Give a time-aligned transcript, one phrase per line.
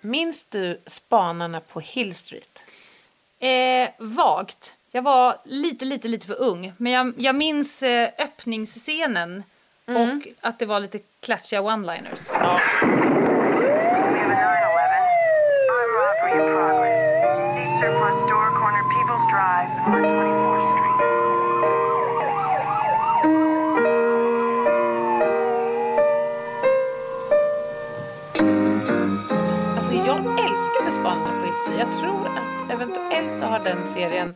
[0.00, 2.58] Minns du spanarna på Hill Street?
[3.38, 4.74] Eh, vagt.
[4.90, 6.72] Jag var lite, lite, lite för ung.
[6.76, 9.42] Men jag, jag minns eh, öppningsscenen
[9.86, 12.30] och att det var lite klatschiga one-liners.
[12.40, 12.60] Ja.
[19.92, 20.29] We
[31.62, 31.78] Street.
[31.78, 34.34] Jag tror att eventuellt så har den serien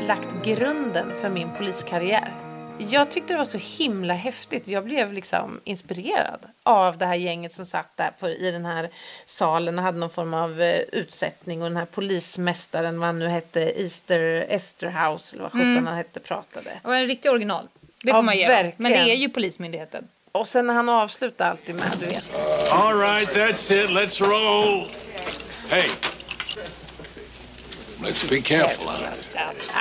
[0.00, 2.32] lagt grunden för min poliskarriär.
[2.78, 4.68] Jag tyckte det var så himla häftigt.
[4.68, 8.88] Jag blev liksom inspirerad av det här gänget som satt där på, i den här
[9.26, 13.28] salen och hade någon form av eh, utsättning och den här polismästaren, vad han nu
[13.28, 16.70] hette, Easter Esterhouse eller vad sjutton han hette, pratade.
[16.82, 17.68] Det var en riktig original.
[18.02, 18.74] Det Ja, får man ge verkligen.
[18.76, 20.08] Men det är ju Polismyndigheten.
[20.32, 22.34] Och sen när han avslutade alltid med, du vet.
[22.72, 23.90] All right, that's it.
[23.90, 24.88] Let's roll.
[25.68, 25.88] Hey.
[28.02, 28.86] Let's be careful.
[29.34, 29.40] Ja,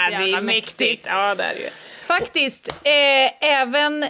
[0.09, 1.05] det är Jävla mäktigt.
[1.07, 1.69] Ja, det är det ju.
[2.05, 4.05] Faktiskt, eh, även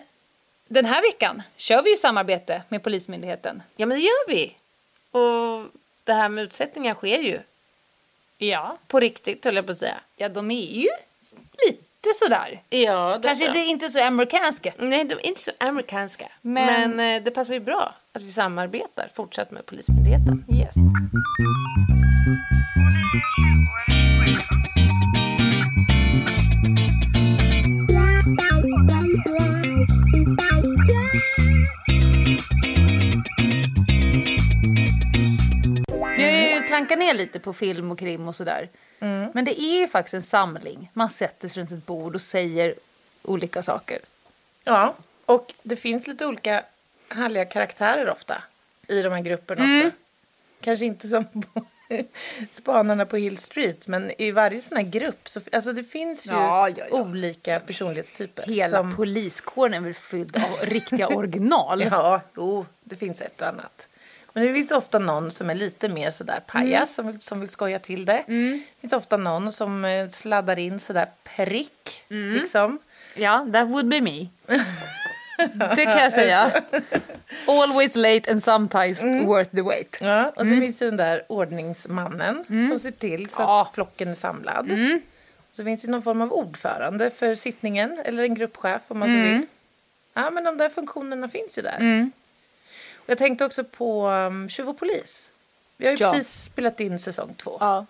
[0.67, 3.63] den här veckan kör vi ju samarbete med Polismyndigheten.
[3.75, 4.55] Ja, men det gör vi.
[5.11, 5.65] Och
[6.03, 7.39] det här med utsättningar sker ju
[8.37, 8.77] Ja.
[8.87, 9.97] på riktigt, höll jag på att säga.
[10.17, 10.89] Ja, de är ju
[11.67, 12.61] lite sådär.
[12.69, 14.73] Ja, det Kanske inte, inte så amerikanska.
[14.77, 16.27] Nej, de är inte så amerikanska.
[16.41, 20.45] Men- Men, eh, det passar ju bra att vi samarbetar fortsatt med Polismyndigheten.
[20.53, 20.75] Yes.
[36.87, 38.69] Klankat ner lite på film och krim och sådär.
[39.33, 40.89] Men det är ju faktiskt en samling.
[40.93, 42.73] Man sätter sig runt ett bord och säger
[43.23, 43.99] olika saker.
[44.63, 46.63] Ja, och det finns lite olika
[47.09, 48.43] härliga karaktärer ofta
[48.87, 49.97] i de här grupperna också.
[50.61, 51.65] Kanske inte som på
[52.51, 56.31] Spanarna på Hill Street, men i varje sån här grupp så alltså det finns ju
[56.31, 57.01] Ja, ja, ja.
[57.01, 58.43] olika personlighetstyper.
[58.45, 61.81] Hela som, poliskåren är väl fylld av riktiga original.
[61.81, 63.87] Ja, jo, det finns ett och annat.
[64.33, 67.49] Men det finns ofta någon som är lite mer sådär pajas, som, vill, som vill
[67.49, 68.23] skoja till det.
[68.27, 72.79] Det finns ofta någon som eh, sladdar in sådär prick, liksom.
[73.15, 74.27] Ja, that would be me.
[75.75, 76.51] Det kan jag säga.
[77.47, 79.97] Always late and sometimes worth the wait.
[80.01, 83.71] Ja, och så finns det den där ordningsmannen som ser till så att Ja.
[83.73, 84.71] flocken är samlad.
[85.51, 89.15] Så finns det någon form av ordförande för sittningen, eller en gruppchef om man så
[89.15, 89.45] vill.
[90.13, 91.77] Ja, men de där funktionerna finns ju där.
[93.03, 95.29] Och jag tänkte också på um, Tjuv och polis.
[95.77, 96.11] Vi har ju Ja.
[96.11, 97.57] precis spelat in säsong två.
[97.59, 97.85] Ja.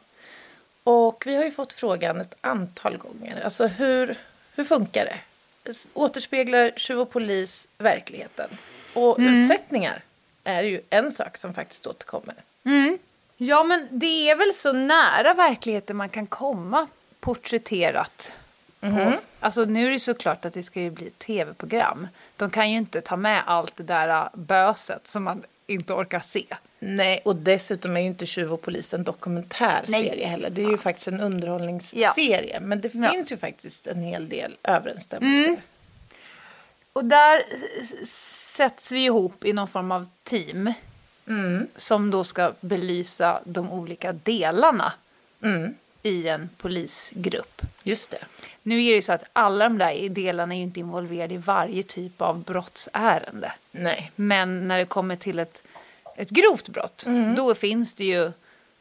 [0.83, 3.41] Och vi har ju fått frågan ett antal gånger.
[3.43, 4.15] Alltså hur,
[4.55, 5.17] hur funkar det?
[5.93, 8.49] Återspeglar Tjuv och polis verkligheten?
[8.93, 10.01] Och utsättningar
[10.43, 12.35] är ju en sak som faktiskt återkommer.
[13.37, 16.87] ja, men det är väl så nära verkligheten man kan komma
[17.19, 18.31] porträtterat.
[18.81, 19.13] På.
[19.39, 22.07] Alltså nu är det såklart att det ska ju bli ett tv-program.
[22.37, 26.19] De kan ju inte ta med allt det där äh, böset som man inte orkar
[26.19, 26.45] se.
[26.79, 30.49] Nej, och dessutom är ju inte Tjuv och polis en dokumentärserie heller.
[30.49, 32.59] Det är ju faktiskt en underhållningsserie.
[32.59, 33.11] Men det Ja.
[33.11, 35.57] finns ju faktiskt en hel del överensstämmelser.
[36.93, 37.43] Och där
[38.05, 40.73] sätts vi ihop i någon form av team.
[41.75, 44.93] Som då ska belysa de olika delarna
[46.03, 47.61] i en polisgrupp.
[47.83, 48.17] Just det.
[48.63, 51.83] Nu är det så att alla de där delarna är ju inte involverade i varje
[51.83, 53.51] typ av brottsärende.
[53.71, 54.11] Nej.
[54.15, 55.63] Men när det kommer till ett,
[56.17, 58.31] ett grovt brott, då finns det ju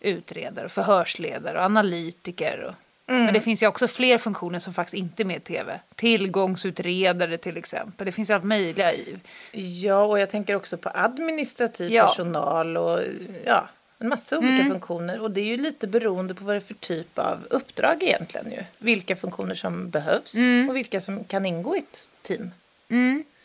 [0.00, 2.64] utredare, förhörsledare och analytiker.
[2.64, 2.74] Och,
[3.06, 5.80] Men det finns ju också fler funktioner som faktiskt inte är med i tv.
[5.94, 8.06] Tillgångsutredare till exempel.
[8.06, 9.16] Det finns allt möjliga i.
[9.52, 12.06] Ja, och jag tänker också på administrativ Ja.
[12.06, 13.00] personal och
[13.46, 13.68] ja,
[14.00, 15.20] en massa olika funktioner.
[15.20, 18.50] Och det är ju lite beroende på vad det är för typ av uppdrag egentligen
[18.50, 18.64] ju.
[18.78, 20.34] Vilka funktioner som behövs
[20.68, 22.50] och vilka som kan ingå i ett team.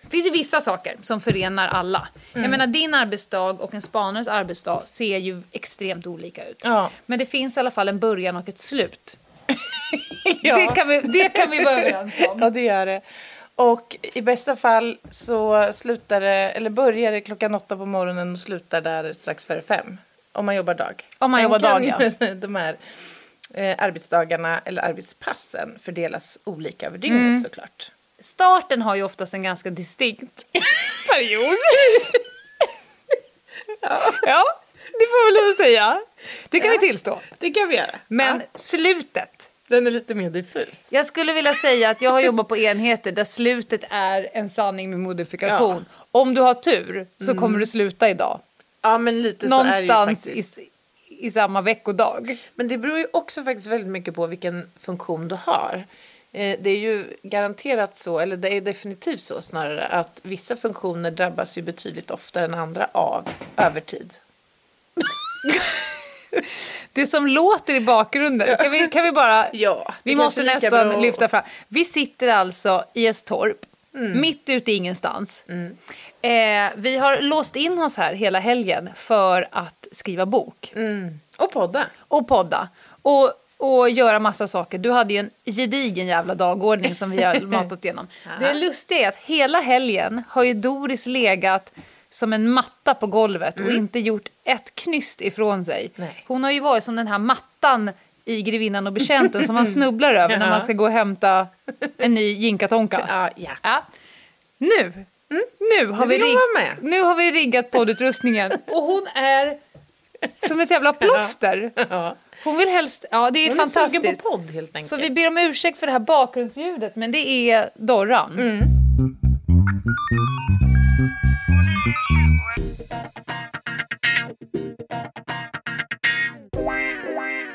[0.02, 2.08] Det finns ju vissa saker som förenar alla.
[2.34, 6.62] Jag menar din arbetsdag och en spanares arbetsdag ser ju extremt olika ut.
[6.64, 6.90] Ja.
[7.06, 9.18] Men det finns i alla fall en början och ett slut.
[10.42, 12.38] Det, kan vi, det kan vi vara överens om.
[12.42, 13.02] Ja, det gör det.
[13.56, 18.40] Och i bästa fall så slutar det, eller börjar det klockan åtta på morgonen och
[18.40, 19.98] slutar där strax före fem.
[20.36, 21.04] Om man jobbar dag.
[21.18, 22.76] Om man Sen jobbar dag, ju de här
[23.54, 27.42] eh, arbetsdagarna eller arbetspassen fördelas olika över dygnet Mm.
[27.42, 27.92] såklart.
[28.20, 30.46] Starten har ju oftast en ganska distinkt
[31.10, 31.58] period.
[34.26, 34.44] ja.
[35.00, 36.02] det får väl lov säga.
[36.50, 37.20] Det kan vi tillstå.
[37.40, 37.96] Det kan vi göra.
[38.08, 39.50] Men Ja, slutet.
[39.68, 40.88] den är lite mer diffus.
[40.90, 44.90] Jag skulle vilja säga att jag har jobbat på enheter där slutet är en sanning
[44.90, 45.86] med modifikation.
[46.12, 48.40] Om du har tur så kommer du sluta idag.
[48.86, 50.60] Ja, men lite så är det ju Någonstans i, faktiskt.
[51.08, 52.38] i samma veckodag.
[52.56, 55.84] Men det beror ju också faktiskt väldigt mycket på vilken funktion du har.
[56.32, 61.12] Eh, Det är ju garanterat så, eller det är definitivt så snarare, att vissa funktioner
[61.12, 64.14] drabbas ju betydligt oftare än andra av övertid.
[66.94, 69.46] Det som låter i bakgrunden, kan vi, kan vi bara...
[69.54, 71.44] Ja, vi måste nästan bra lyfta fram.
[71.68, 73.58] Vi sitter alltså i ett torp,
[73.98, 74.22] Mm.
[74.22, 75.44] mitt ute i ingenstans.
[76.26, 81.20] Eh, vi har låst in oss här hela helgen för att skriva bok Mm.
[81.38, 81.86] Och podda.
[82.08, 82.70] och podda.
[83.02, 84.78] Och, och göra massa saker.
[84.78, 88.08] Du hade ju en gedigen jävla dagordning som vi har matat igenom.
[88.40, 91.72] Det lustiga är att hela helgen har ju Doris legat
[92.10, 95.92] som en matta på golvet och inte gjort ett knyst ifrån sig.
[95.96, 96.24] Nej.
[96.28, 97.92] Hon har ju varit som den här mattan
[98.26, 101.48] i Grevinnan och betjänten som man snubblar över när man ska gå och hämta
[101.98, 103.06] en ny jinkatonka.
[103.08, 103.52] Ja, ja.
[103.62, 103.84] Ja.
[104.58, 105.06] Nu,
[105.80, 106.38] nu, har vi rig-
[106.82, 109.58] nu har vi riggat poddutrustningen och hon är
[110.48, 111.72] som ett jävla plåster.
[111.90, 112.16] ja.
[112.44, 114.24] Hon vill helst, ja det är Hon är fantastiskt.
[114.24, 114.90] på podd helt enkelt.
[114.90, 118.34] Så vi ber om ursäkt för det här bakgrundsljudet men det är Dorran.
[118.40, 118.60] Mm.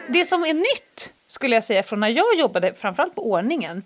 [0.08, 3.82] Det som är nytt skulle jag säga från när jag jobbade framförallt på ordningen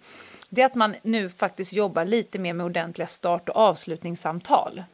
[0.54, 4.84] det är att man nu faktiskt jobbar lite mer med ordentliga start och avslutningssamtal.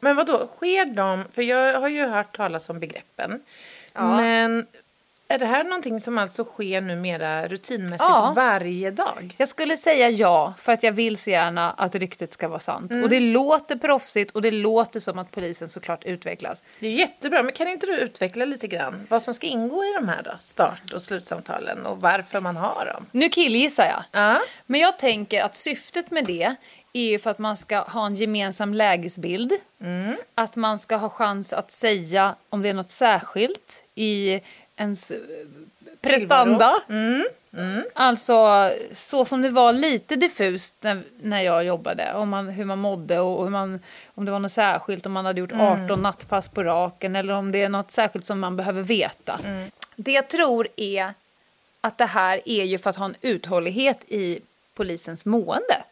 [0.00, 3.42] Men vad då sker de, för jag har ju hört talas om begreppen.
[3.92, 4.16] Ja.
[4.16, 4.66] Men
[5.28, 8.32] är det här någonting som alltså sker numera rutinmässigt Ja.
[8.36, 9.34] varje dag?
[9.38, 12.92] Jag skulle säga ja, för att jag vill så gärna att ryktet ska vara sant.
[13.02, 16.62] Och det låter proffsigt och det låter som att polisen såklart utvecklas.
[16.80, 19.92] Det är jättebra, men kan inte du utveckla lite grann vad som ska ingå i
[19.92, 20.30] de här då?
[20.40, 23.06] Start och slutsamtalen och varför man har dem?
[23.10, 24.02] Nu killgissar jag.
[24.22, 24.40] Ja.
[24.66, 26.54] Men jag tänker att syftet med det
[26.92, 29.52] är ju för att man ska ha en gemensam lägesbild.
[30.34, 34.40] Att man ska ha chans att säga om det är något särskilt i
[34.76, 35.18] ens eh,
[36.00, 36.82] prestanda.
[37.94, 42.14] Alltså så som det var lite diffust när, när jag jobbade.
[42.14, 43.80] Om man, hur man mådde och hur man,
[44.14, 45.06] om det var något särskilt.
[45.06, 47.16] Om man hade gjort 18 nattpass på raken.
[47.16, 49.40] Eller om det är något särskilt som man behöver veta.
[49.96, 51.14] Det jag tror är
[51.80, 54.40] att det här är ju för att ha en uthållighet i
[54.74, 55.82] polisens mående.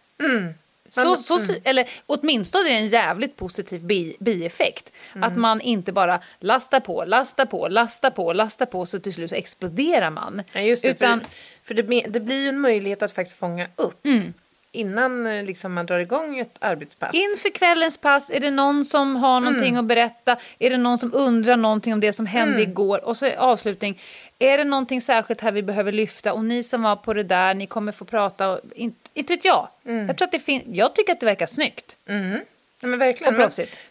[0.95, 4.93] Så, så, Eller åtminstone är det en jävligt positiv bi, bieffekt.
[5.23, 9.31] Att man inte bara lastar på, lastar på, lastar på, lastar på så till slut
[9.31, 10.43] så exploderar man.
[10.53, 10.89] Ja, just det.
[10.89, 11.29] Utan, för
[11.65, 14.07] för det, blir- det blir ju en möjlighet att faktiskt fånga upp
[14.73, 17.11] innan eh, liksom, man drar igång ett arbetspass.
[17.15, 20.37] Inför kvällens pass, är det någon som har någonting att berätta?
[20.59, 23.05] Är det någon som undrar någonting om det som hände igår?
[23.05, 24.01] Och så avslutning.
[24.45, 26.33] Är det någonting särskilt här vi behöver lyfta?
[26.33, 28.49] Och ni som var på det där, ni kommer få prata.
[28.53, 29.69] och- Inte, inte vet jag.
[30.09, 31.97] Jag, tror att det fin- jag tycker att det verkar snyggt.
[32.81, 33.35] Ja, men verkligen.
[33.35, 33.43] Men-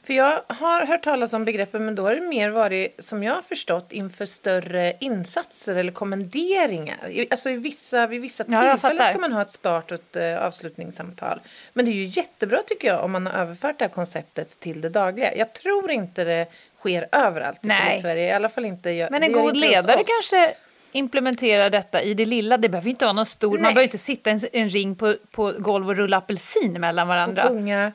[0.03, 3.35] För jag har hört talas om begreppen men då har det mer varit, som jag
[3.35, 7.09] har förstått, inför större insatser eller kommenderingar.
[7.09, 10.15] I- Alltså i vissa, vid vissa Ja, tillfällen ska man ha ett start och ett
[10.15, 11.39] eh, avslutningssamtal.
[11.73, 14.81] Men det är ju jättebra tycker jag om man har överfört det här konceptet till
[14.81, 15.35] det dagliga.
[15.35, 16.47] Jag tror inte det
[16.83, 17.99] sker överallt i Nej.
[18.01, 18.27] Sverige.
[18.27, 19.07] I alla fall inte.
[19.11, 20.55] Men en god inte ledare kanske
[20.91, 22.57] implementerar detta i det lilla.
[22.57, 23.73] Det behöver inte vara någon stor, man Nej.
[23.73, 27.43] behöver inte sitta i en, en ring på, på golv och rulla apelsin mellan varandra.
[27.47, 27.91] Sjunga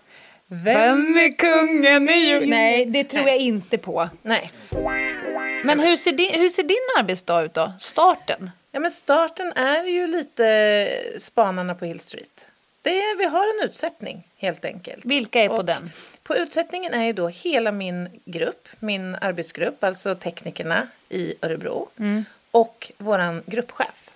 [0.51, 2.47] Vem är kungen i?
[2.47, 4.09] Nej, det tror jag inte på.
[4.23, 4.51] Nej.
[5.65, 7.73] Men hur ser, din, hur ser din arbetsdag ut då?
[7.81, 8.51] Starten?
[8.73, 12.47] Ja, men starten är ju lite spanarna på Hill Street.
[12.83, 15.05] Det är, vi har en utsättning helt enkelt.
[15.05, 15.91] Vilka är på Och den?
[16.29, 22.25] På utsättningen är ju då hela min grupp, min arbetsgrupp, alltså teknikerna i Örebro Mm.
[22.51, 24.11] och våran gruppchef.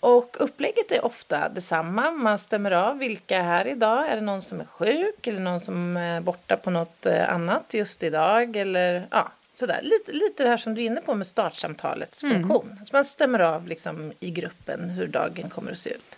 [0.00, 2.10] Och upplägget är ofta detsamma.
[2.10, 4.08] Man stämmer av vilka är här idag.
[4.08, 7.74] Är det någon som är sjuk eller någon som är borta på något eh, annat
[7.74, 8.56] just idag?
[8.56, 9.80] Eller ja, sådär.
[9.82, 12.80] Lite, lite det här som du är inne på med startsamtalets funktion.
[12.84, 16.16] Så man stämmer av liksom i gruppen hur dagen kommer att se ut.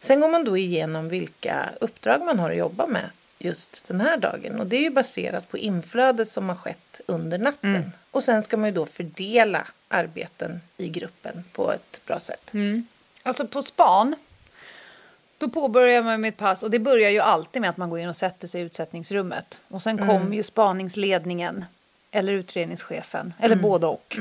[0.00, 4.16] Sen går man då igenom vilka uppdrag man har att jobba med just den här
[4.16, 4.60] dagen.
[4.60, 7.92] Och det är baserat på inflödet som har skett under natten.
[8.10, 12.50] Och sen ska man ju då fördela arbeten i gruppen på ett bra sätt.
[13.22, 14.14] Alltså på span,
[15.38, 17.98] då påbörjar man med ett pass och det börjar ju alltid med att man går
[17.98, 19.60] in och sätter sig i utsättningsrummet.
[19.68, 21.64] Och sen kommer ju spaningsledningen
[22.10, 24.16] eller utredningschefen, eller både och.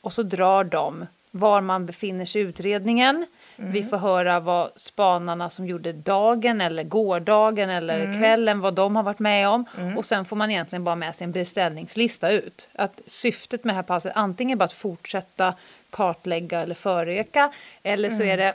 [0.00, 3.26] Och så drar de var man befinner sig i utredningen.
[3.56, 9.02] Vi får höra vad spanarna som gjorde dagen eller gårdagen eller kvällen, vad de har
[9.02, 9.64] varit med om.
[9.96, 12.68] Och sen får man egentligen bara med sig en beställningslista ut.
[12.72, 15.54] Att syftet med det här passet antingen bara att fortsätta
[15.90, 18.54] kartlägga eller föröka eller så är det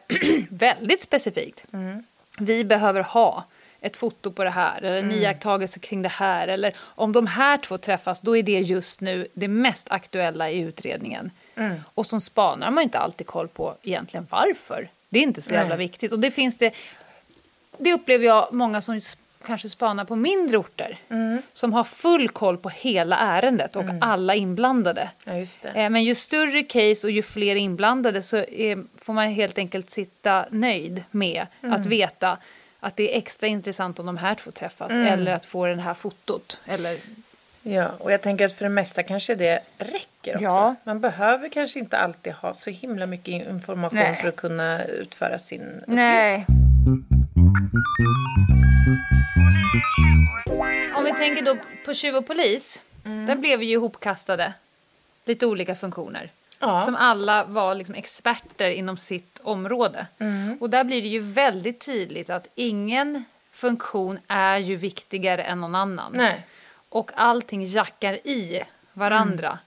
[0.49, 1.63] väldigt specifikt.
[2.39, 3.45] Vi behöver ha
[3.81, 6.47] ett foto på det här eller en iakttagelse kring det här.
[6.47, 10.59] Eller om de här två träffas, då är det just nu det mest aktuella i
[10.59, 11.31] utredningen.
[11.93, 14.89] Och som spanare har man inte alltid koll på egentligen varför.
[15.09, 15.87] Det är inte så jävla Nej.
[15.87, 16.11] viktigt.
[16.11, 16.73] Och det finns det,
[17.77, 19.01] det upplever jag många som
[19.45, 20.97] kanske spanar på mindre orter.
[21.53, 25.09] Som har full koll på hela ärendet och alla inblandade.
[25.23, 25.65] Ja, just.
[25.65, 29.89] Eh, Men ju större case och ju fler inblandade så är, får man helt enkelt
[29.89, 32.37] sitta nöjd med att veta
[32.79, 35.93] att det är extra intressant om de här två träffas eller att få det här
[35.93, 36.59] fotot.
[36.65, 36.97] Eller,
[37.61, 40.43] Ja, och jag tänker att för det mesta kanske det räcker också.
[40.43, 40.75] Ja.
[40.83, 44.15] Man behöver kanske inte alltid ha så himla mycket information Nej.
[44.21, 45.87] för att kunna utföra sin uppgift.
[45.87, 46.45] Nej.
[50.95, 52.81] Om vi tänker då på tjuv och polis.
[53.03, 54.53] Där blev vi ju ihopkastade.
[55.25, 56.31] Lite olika funktioner.
[56.59, 56.85] Ja.
[56.85, 60.07] Som alla var liksom experter inom sitt område.
[60.59, 65.75] Och där blir det ju väldigt tydligt att ingen funktion är ju viktigare än någon
[65.75, 66.11] annan.
[66.15, 66.45] Nej.
[66.89, 69.59] Och allting jackar i varandra.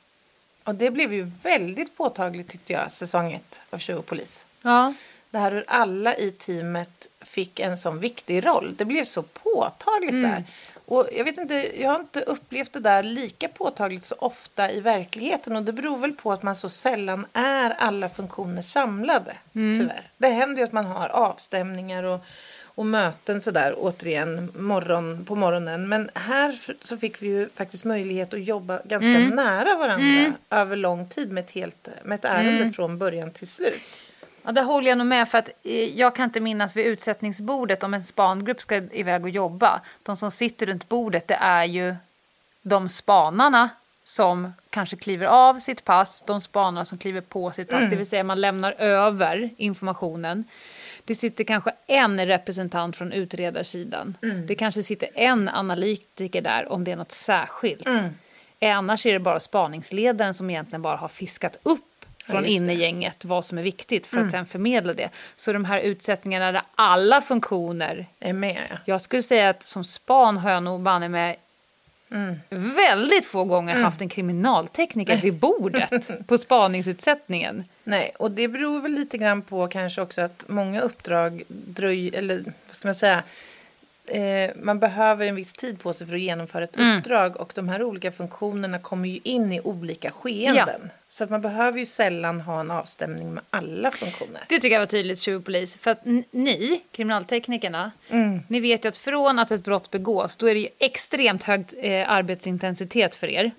[0.64, 4.44] Och det blev ju väldigt påtagligt tyckte jag, säsong ett av Tjuv och polis.
[4.62, 4.94] Ja.
[5.30, 8.74] Det här hur alla i teamet fick en sån viktig roll.
[8.76, 10.44] Det blev så påtagligt där.
[10.86, 14.80] Och jag vet inte, jag har inte upplevt det där lika påtagligt så ofta i
[14.80, 15.56] verkligheten.
[15.56, 20.10] Och det beror väl på att man så sällan är alla funktioner samlade, tyvärr.
[20.16, 22.24] Det händer ju att man har avstämningar och,
[22.74, 25.88] och möten sådär, återigen, morgon, på morgonen.
[25.88, 31.08] Men här så fick vi ju faktiskt möjlighet att jobba ganska nära varandra över lång
[31.08, 34.00] tid med ett, helt, med ett ärende från början till slut.
[34.44, 37.82] Ja, det håller jag nog med för att eh, jag kan inte minnas vid utsättningsbordet
[37.82, 39.80] om en spangrupp ska iväg och jobba.
[40.02, 41.94] De som sitter runt bordet det är ju
[42.62, 43.70] de spanarna
[44.04, 48.08] som kanske kliver av sitt pass, de spanarna som kliver på sitt pass, det vill
[48.08, 50.44] säga man lämnar över informationen.
[51.04, 54.16] Det sitter kanske en representant från utredarsidan.
[54.46, 57.86] Det kanske sitter en analytiker där om det är något särskilt.
[58.60, 61.80] Eh, Annars är det bara spaningsledaren som egentligen bara har fiskat upp
[62.26, 62.52] från just det.
[62.54, 65.10] inne i gänget vad som är viktigt för att sen förmedla det.
[65.36, 68.76] Så de här utsättningarna där alla funktioner Är med, ja.
[68.84, 71.36] jag skulle säga att som span har jag nog banne med
[72.50, 77.64] väldigt få gånger haft en kriminaltekniker vid bordet på spaningsutsättningen.
[77.84, 82.36] Nej, och det beror väl lite grann på kanske också att många uppdrag dröjer, eller
[82.36, 83.22] vad ska man säga,
[84.06, 87.68] eh, man behöver en viss tid på sig för att genomföra ett uppdrag och de
[87.68, 90.90] här olika funktionerna kommer ju in i olika skeenden.
[91.08, 94.40] Så att man behöver ju sällan ha en avstämning med alla funktioner.
[94.48, 95.76] Det tycker jag var tydligt, tjuvpolis.
[95.76, 97.90] För att ni, kriminalteknikerna,
[98.48, 101.64] ni vet ju att från att ett brott begås, då är det ju extremt hög
[101.82, 103.50] eh, arbetsintensitet för er.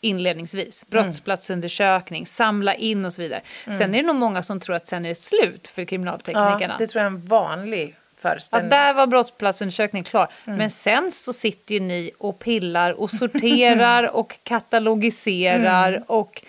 [0.00, 0.84] Inledningsvis.
[0.86, 3.40] Brottsplatsundersökning, samla in och så vidare.
[3.64, 6.76] Sen är det nog många som tror att sen är det slut för Ja, kriminalteknikerna.
[6.78, 7.94] det tror jag är en vanlig
[8.26, 8.70] Ja, föreställning.
[8.70, 10.28] där var brottsplatsundersökningen klar.
[10.44, 16.42] Men sen så sitter ju ni och pillar och sorterar och katalogiserar och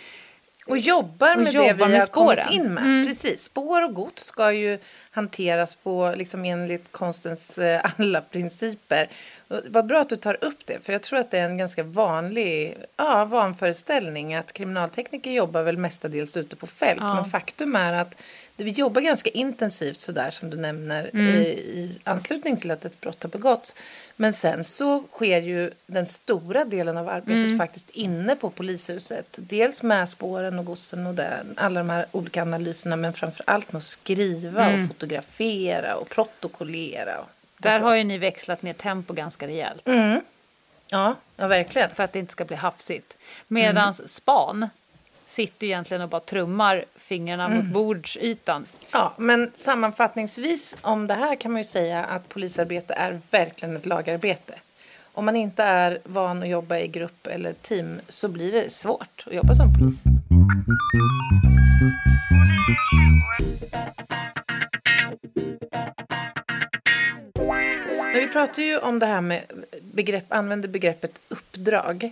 [0.68, 3.08] Och jobbar Och med jobbar det vi har kommit in med.
[3.08, 3.44] Precis.
[3.44, 4.80] Spår och gods ska ju
[5.12, 9.08] hanteras på liksom enligt konstens eh, alla principer.
[9.48, 11.58] Och Vad bra att du tar upp det, för jag tror att det är en
[11.58, 17.02] ganska vanlig ja, vanföreställning att kriminaltekniker jobbar väl mestadels ute på fält.
[17.02, 17.16] Ja.
[17.16, 18.16] Men faktum är att
[18.64, 21.36] vi jobbar ganska intensivt sådär som du nämner Mm.
[21.36, 23.76] i, i anslutning till att ett brott har begåtts.
[24.16, 27.58] Men sen så sker ju den stora delen av arbetet Mm.
[27.58, 29.28] faktiskt inne på polishuset.
[29.36, 33.72] Dels med spåren och gossen och det, alla de här olika analyserna men framför allt
[33.72, 34.84] med att skriva Mm.
[34.84, 37.20] och fotografera och protokollera.
[37.20, 39.82] Och, där har ju ni växlat ner tempo ganska rejält.
[40.90, 41.90] ja, ja, verkligen.
[41.90, 43.18] För att det inte ska bli hafsigt.
[43.48, 44.70] Medan span
[45.26, 48.66] sitter ju egentligen och bara trummar fingrarna mot bordsytan.
[48.92, 53.86] Ja, men sammanfattningsvis om det här kan man ju säga att polisarbete är verkligen ett
[53.86, 54.54] lagarbete.
[55.14, 59.24] Om man inte är van att jobba i grupp eller team så blir det svårt
[59.26, 60.02] att jobba som polis.
[68.14, 69.44] Men vi pratar ju om det här med
[69.82, 72.12] begrepp, använder begreppet uppdrag.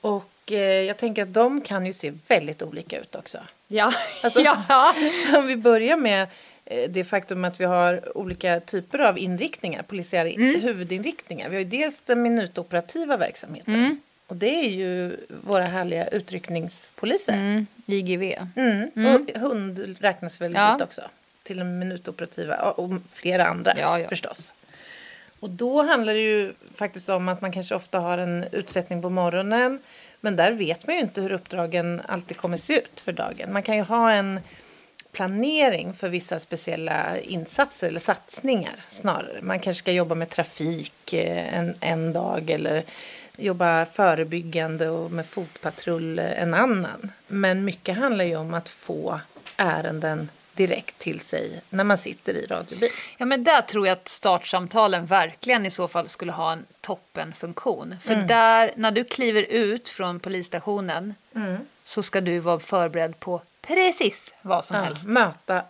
[0.00, 3.38] Och eh, jag tänker att de kan ju se väldigt olika ut också.
[3.68, 4.94] Ja, Alltså- ja.
[5.36, 6.28] Om vi börjar med
[6.64, 10.28] eh, det faktum att vi har olika typer av inriktningar, polisiära
[10.60, 11.48] huvudinriktningar.
[11.48, 14.00] Vi har ju dels den minutoperativa verksamheten.
[14.26, 17.32] Och det är ju våra härliga utryckningspoliser.
[17.32, 18.34] Mm, IGV.
[18.56, 18.90] Mm.
[19.14, 20.72] Och hund räknas väl Ja.
[20.72, 21.02] dit också.
[21.42, 24.08] Till de minutoperativa och flera andra Ja, ja.
[24.08, 24.52] förstås.
[25.40, 29.10] Och då handlar det ju faktiskt om att man kanske ofta har en utsättning på
[29.10, 29.78] morgonen.
[30.24, 33.52] Men där vet man ju inte hur uppdragen alltid kommer se ut för dagen.
[33.52, 34.40] Man kan ju ha en
[35.12, 39.38] planering för vissa speciella insatser eller satsningar snarare.
[39.42, 42.84] Man kanske ska jobba med trafik eh, en, en dag eller
[43.36, 47.12] jobba förebyggande och med fotpatrull eh, en annan.
[47.26, 49.20] Men mycket handlar ju om att få
[49.56, 52.90] ärenden direkt till sig när man sitter i radiobil.
[53.18, 57.94] Ja, men där tror jag att startsamtalen verkligen i så fall skulle ha en toppenfunktion.
[58.04, 58.26] För Mm.
[58.26, 61.14] där, när du kliver ut från polisstationen
[61.84, 65.06] så ska du vara förberedd på precis vad som Ja, helst.
[65.06, 65.62] möta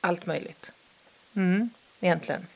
[0.00, 0.70] allt möjligt.
[1.36, 1.70] Mm.
[2.00, 2.46] Egentligen.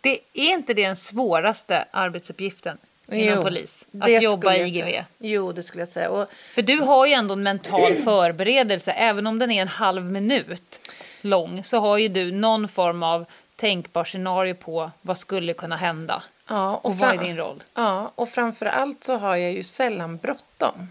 [0.00, 3.84] Det är inte det den svåraste arbetsuppgiften inom Jo, polis?
[4.00, 5.04] Att jobba i IGV?
[5.18, 6.10] Jo, det skulle jag säga.
[6.10, 8.92] Och För du har ju ändå en mental förberedelse.
[8.92, 10.80] Även om den är en halv minut
[11.24, 13.24] lång så har ju du någon form av
[13.56, 16.22] tänkbar scenario på vad skulle kunna hända.
[16.48, 17.62] Ja, Och vad är din roll?
[17.74, 20.88] Ja, och framför allt så har jag ju sällan bråttom.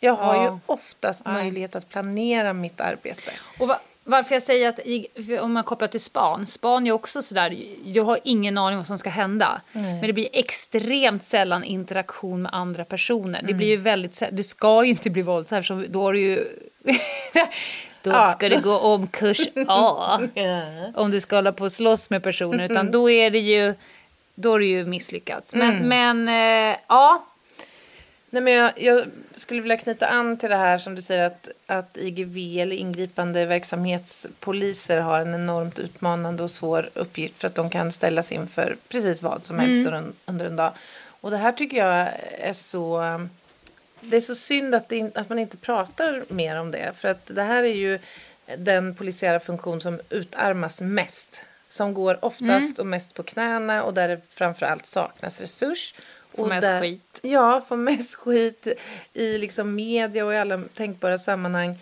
[0.00, 0.44] Jag har Ja.
[0.44, 3.30] ju oftast möjlighet att planera mitt arbete.
[3.60, 4.80] Och va- varför jag säger att
[5.42, 8.98] om man kopplar till span, span är också sådär, jag har ingen aning vad som
[8.98, 9.60] ska hända.
[9.72, 13.40] Men det blir extremt sällan interaktion med andra personer.
[13.42, 16.44] Det blir ju väldigt det ska ju inte bli eftersom då är det ju,
[18.02, 18.32] då Ja.
[18.32, 20.20] ska det gå om kurs A.
[20.94, 23.74] Om du ska hålla på och slåss med personer, utan då är det ju,
[24.34, 25.54] då är det ju misslyckats.
[25.54, 27.24] Men, men eh, ja,
[28.34, 29.04] Nej, men jag, jag
[29.34, 33.46] skulle vilja knyta an till det här som du säger att, att IGV eller ingripande
[33.46, 39.22] verksamhetspoliser har en enormt utmanande och svår uppgift för att de kan ställas inför precis
[39.22, 40.72] vad som helst under, en, under en dag.
[41.20, 43.02] Och det här tycker jag är så...
[44.04, 46.92] Det är så synd att, in- att man inte pratar mer om det.
[46.96, 47.98] För att det här är ju
[48.58, 51.40] den polisiära funktion som utarmas mest.
[51.68, 55.94] Som går oftast och mest på knäna och där det framförallt saknas resurs.
[56.34, 57.18] Får och mest där, skit.
[57.22, 58.66] Ja, får mest skit
[59.14, 61.78] i liksom media och i alla tänkbara sammanhang.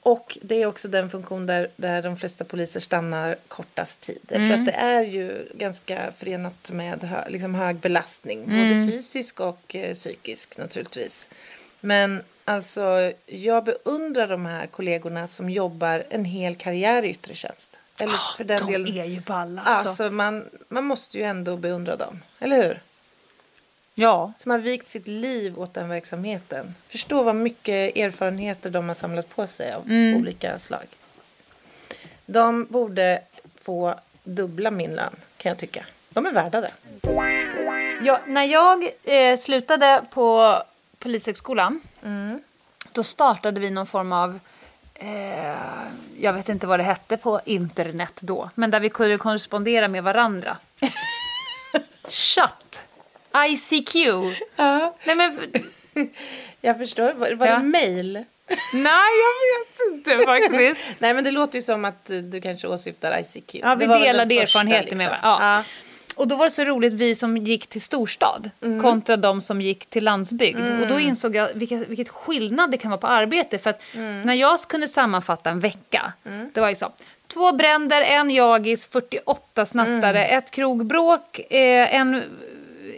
[0.00, 4.18] Och det är också den funktion där, där de flesta poliser stannar kortast tid.
[4.28, 8.44] För att det är ju ganska förenat med hö, liksom hög belastning.
[8.46, 11.28] Både fysisk och eh, psykisk naturligtvis.
[11.84, 17.78] Men alltså, jag beundrar de här kollegorna som jobbar en hel karriär i yttre tjänst.
[17.98, 18.98] Eller för den de delen.
[18.98, 19.88] är ju balla alltså.
[19.88, 22.22] Alltså, man, man måste ju ändå beundra dem.
[22.38, 22.80] Eller hur?
[23.94, 24.32] Ja.
[24.36, 26.74] som har vikt sitt liv åt den verksamheten.
[26.88, 29.82] Förstå vad mycket erfarenheter de har samlat på sig av
[30.16, 30.86] olika slag.
[32.26, 33.20] De borde
[33.60, 33.94] få
[34.24, 35.84] dubbla min lön, kan jag tycka.
[36.10, 36.72] De är värda det.
[38.04, 40.62] Ja, när jag eh, slutade på
[41.04, 41.80] Polishögskolan
[42.92, 44.40] då startade vi någon form av
[44.94, 45.54] eh,
[46.20, 50.02] jag vet inte vad det hette på internet då, men där vi kunde korrespondera med
[50.04, 50.56] varandra.
[52.08, 52.86] Chatt.
[53.48, 53.94] ICQ.
[54.56, 55.38] Ja, Nej, men,
[56.60, 57.12] jag förstår.
[57.12, 57.56] Var, var Ja.
[57.56, 58.12] det mail?
[58.74, 60.80] nej, jag vet inte faktiskt.
[60.98, 63.54] Nej, men det låter ju som att du kanske åsyftar ICQ.
[63.54, 65.20] Ja, vi delade erfarenheter med liksom.
[65.22, 65.46] varandra.
[65.56, 65.64] Ja.
[66.14, 68.50] Och då var det så roligt, vi som gick till storstad
[68.82, 70.58] kontra de som gick till landsbygd.
[70.82, 73.58] Och då insåg jag vilket, vilket skillnad det kan vara på arbete.
[73.58, 73.80] För att
[74.24, 76.12] när jag kunde sammanfatta en vecka,
[76.52, 76.92] det var så.
[77.26, 82.22] Två bränder, en jagis, 48 snattare, ett krogbråk, eh, en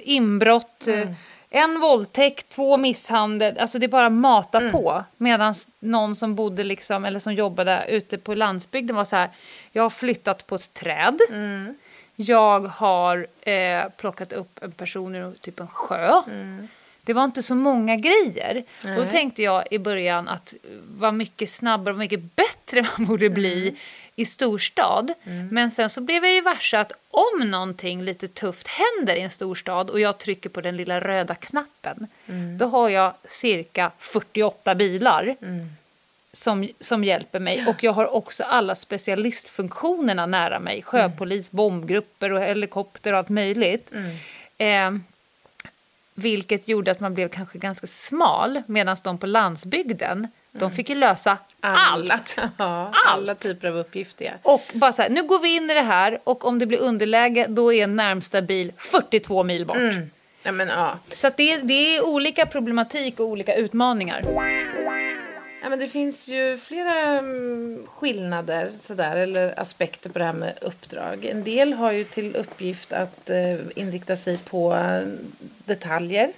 [0.03, 1.09] inbrott, eh,
[1.51, 3.59] en våldtäkt, två misshandel.
[3.59, 5.05] Alltså det bara matar på.
[5.17, 9.31] Medan någon som bodde liksom, eller som jobbade ute på landsbygden var så här,
[9.73, 11.19] jag har flyttat på ett träd.
[12.17, 16.23] Jag har eh, plockat upp en person ur typ en sjö.
[17.03, 18.65] Det var inte så många grejer.
[18.83, 20.55] Och då tänkte jag i början att
[20.99, 23.77] vad mycket snabbare och mycket bättre man borde bli
[24.17, 25.13] i storstad.
[25.51, 29.31] Men sen så blev jag ju varse att om någonting lite tufft händer i en
[29.31, 32.07] storstad och jag trycker på den lilla röda knappen.
[32.59, 35.37] Då har jag cirka 48 bilar
[36.37, 37.67] som, som hjälper mig.
[37.67, 40.83] Och jag har också alla specialistfunktionerna nära mig.
[40.83, 43.93] Sjöpolis, bombgrupper och helikopter och allt möjligt.
[44.59, 44.91] Eh,
[46.15, 48.63] vilket gjorde att man blev kanske ganska smal.
[48.67, 52.39] Medan de på landsbygden, de fick ju lösa allt.
[52.57, 53.07] Ja, Allt.
[53.07, 54.37] alla typer av uppgifter.
[54.43, 56.79] Och bara så här, nu går vi in i det här och om det blir
[56.79, 59.77] underläge då är närmsta bil 42 mil bort.
[60.43, 60.99] Ja, men, ja.
[61.13, 64.23] Så det, det är olika problematik och olika utmaningar.
[65.63, 70.55] Ja, men det finns ju flera mm, skillnader sådär, eller aspekter på det här med
[70.61, 71.25] uppdrag.
[71.25, 75.03] En del har ju till uppgift att eh, inrikta sig på eh,
[75.65, 76.33] detaljer.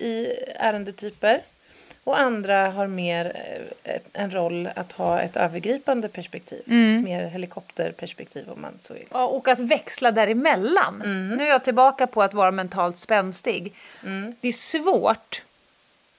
[0.00, 1.42] i ärendetyper.
[2.04, 3.32] Och andra har mer
[3.84, 6.62] eh, en roll att ha ett övergripande perspektiv.
[7.04, 9.06] Mer helikopterperspektiv om man så vill.
[9.10, 11.02] Ja, och att växla däremellan.
[11.36, 13.74] Nu är jag tillbaka på att vara mentalt spänstig.
[14.40, 15.42] Det är svårt.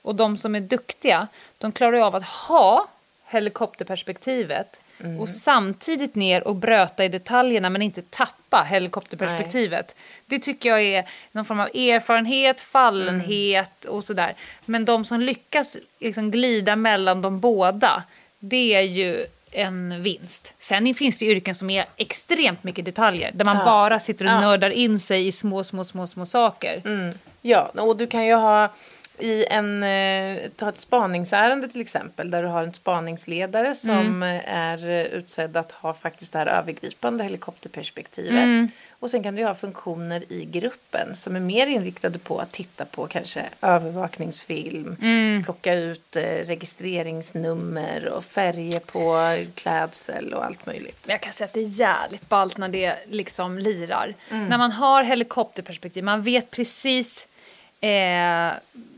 [0.02, 2.88] Och de som är duktiga, de klarar ju av att ha
[3.26, 4.80] helikopterperspektivet
[5.20, 9.96] och samtidigt ner och bröta i detaljerna men inte tappa helikopterperspektivet.
[10.26, 14.36] Det tycker jag är någon form av erfarenhet, fallenhet och sådär.
[14.66, 18.04] Men de som lyckas liksom glida mellan de båda,
[18.40, 20.54] det är ju en vinst.
[20.60, 24.42] Sen finns det yrken som är extremt mycket detaljer, där man bara sitter och Ja.
[24.42, 26.82] nördar in sig i små, små, små, små saker.
[27.42, 28.70] Ja, och du kan ju ha
[29.20, 34.56] i en, eh, ta ett spaningsärende till exempel där du har en spaningsledare som eh,
[34.56, 38.72] är eh, utsedd att ha faktiskt det här övergripande helikopterperspektivet.
[39.00, 42.86] Och sen kan du ha funktioner i gruppen som är mer inriktade på att titta
[42.86, 44.96] på kanske övervakningsfilm,
[45.46, 51.06] plocka ut registreringsnummer och färger på klädsel och allt möjligt.
[51.08, 54.14] Jag kan säga att det är jävligt ballt när det liksom lirar.
[54.30, 57.28] När man har helikopterperspektiv, man vet precis
[57.82, 58.52] eh,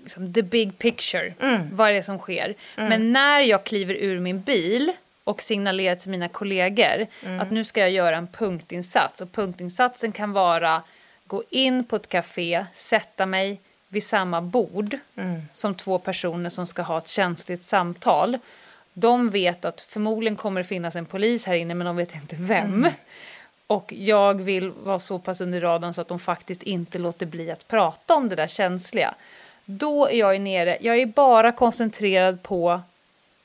[0.04, 1.34] liksom the big picture,
[1.72, 2.56] vad det är som sker.
[2.76, 4.92] Men när jag kliver ur min bil
[5.24, 7.08] och signalerar till mina kollegor
[7.42, 9.22] att nu ska jag göra en punktinsats.
[9.22, 10.84] Och punktinsatsen kan vara
[11.28, 14.98] gå in på ett café, sätta mig vid samma bord
[15.54, 18.38] som två personer som ska ha ett känsligt samtal.
[18.94, 22.36] De vet att förmodligen kommer det finnas en polis här inne men de vet inte
[22.40, 22.88] vem.
[23.70, 27.52] Och jag vill vara så pass under radarn så att de faktiskt inte låter bli
[27.52, 29.14] att prata om det där känsliga.
[29.66, 32.82] Då är jag nere, jag är bara koncentrerad på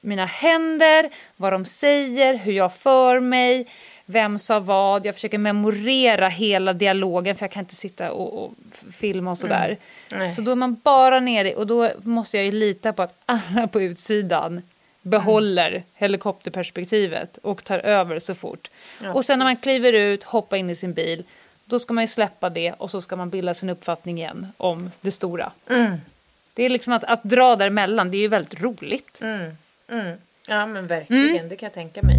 [0.01, 3.67] mina händer, vad de säger, hur jag för mig,
[4.07, 5.07] vem sa vad.
[5.07, 8.53] Jag försöker memorera hela dialogen för jag kan inte sitta och, och
[8.93, 9.77] filma och sådär.
[10.13, 10.33] Nej.
[10.33, 13.67] Så då är man bara nere och då måste jag ju lita på att alla
[13.67, 14.63] på utsidan
[15.05, 18.71] behåller helikopterperspektivet och tar över så fort.
[19.03, 21.25] Ja, och sen när man kliver ut, hoppar in i sin bil,
[21.65, 24.91] då ska man ju släppa det och så ska man bilda sin uppfattning igen om
[25.01, 25.51] det stora.
[26.55, 29.21] Det är liksom att, att dra däremellan, det är ju väldigt roligt.
[29.21, 30.17] Mm.
[30.49, 32.17] Ja men verkligen, det kan jag tänka mig.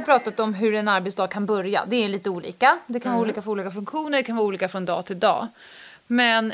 [0.00, 1.84] Vi pratat om hur en arbetsdag kan börja.
[1.86, 2.78] Det är lite olika.
[2.86, 5.48] Det kan vara olika för olika funktioner, det kan vara olika från dag till dag.
[6.06, 6.52] Men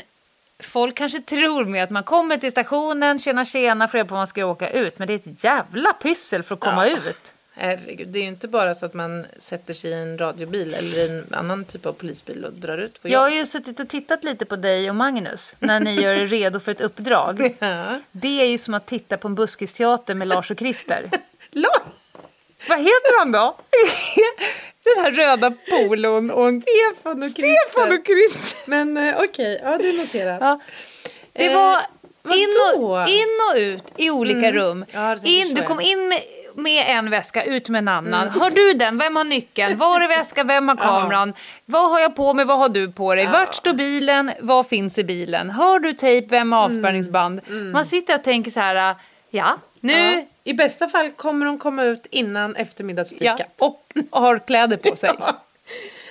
[0.59, 4.27] folk kanske tror med att man kommer till stationen, tjena tjena, får på att man
[4.27, 4.99] ska åka ut.
[4.99, 6.97] Men det är ett jävla pyssel för att komma Ja.
[6.97, 7.33] ut.
[7.59, 11.05] Herregud, det är ju inte bara så att man sätter sig i en radiobil eller
[11.09, 13.37] en annan typ av polisbil och drar ut på Jag har jobb.
[13.37, 16.71] ju suttit och tittat lite på dig och Magnus när ni gör er redo för
[16.71, 17.55] ett uppdrag.
[17.59, 17.99] Ja.
[18.11, 21.09] Det är ju som att titta på en buskisteater med Lars och Christer.
[21.51, 21.81] Lars!
[22.69, 23.55] Vad heter han då?
[24.95, 26.49] Den här röda polon och.
[26.61, 28.59] Stefan och Stefan och Christer.
[28.69, 30.37] Men eh, okej, ja det är noterat.
[30.41, 30.59] Ja.
[31.33, 31.77] Det Eh, var
[32.35, 32.93] in vadå?
[33.01, 34.85] och, in och ut i olika rum.
[34.91, 35.67] Ja, In, du ja.
[35.67, 36.21] kom in med,
[36.55, 38.29] med en väska, ut med en annan.
[38.29, 38.97] Har du den?
[38.97, 39.77] Vem har nyckeln?
[39.77, 40.47] Var är väskan?
[40.47, 41.33] Vem har kameran?
[41.65, 42.45] Vad har jag på mig?
[42.45, 43.27] Vad har du på dig?
[43.27, 44.31] Vart står bilen?
[44.39, 45.49] Vad finns i bilen?
[45.49, 46.27] Har du tejp?
[46.29, 47.41] Vem har avspärrningsband?
[47.73, 48.95] Man sitter och tänker så här,
[49.29, 49.93] ja, nu...
[49.93, 50.25] Ja.
[50.49, 53.41] I bästa fall kommer de komma ut innan Ja, eftermiddagsfikat.
[53.59, 55.11] och har kläder på sig.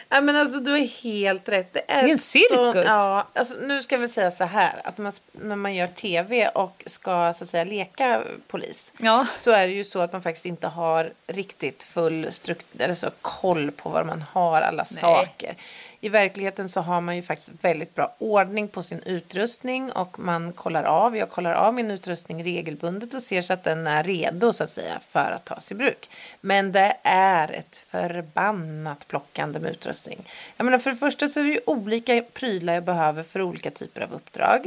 [0.08, 1.72] Ja, men alltså du är helt rätt.
[1.72, 2.72] Det är, Det är en cirkus.
[2.72, 6.48] Så, ja, alltså, nu ska vi säga så här att man, när man gör tv
[6.48, 9.26] och ska så att säga leka polis Ja.
[9.36, 13.10] så är det ju så att man faktiskt inte har riktigt full strukt- eller så
[13.20, 15.54] koll på var man har alla saker.
[16.00, 20.52] I verkligheten så har man ju faktiskt väldigt bra ordning på sin utrustning och man
[20.52, 24.52] kollar av, jag kollar av min utrustning regelbundet och ser så att den är redo
[24.52, 26.10] så att säga för att tas i bruk.
[26.40, 30.18] Men det är ett förbannat plockande med utrustning.
[30.56, 33.70] Jag menar för det första så är det ju olika prylar jag behöver för olika
[33.70, 34.66] typer av uppdrag.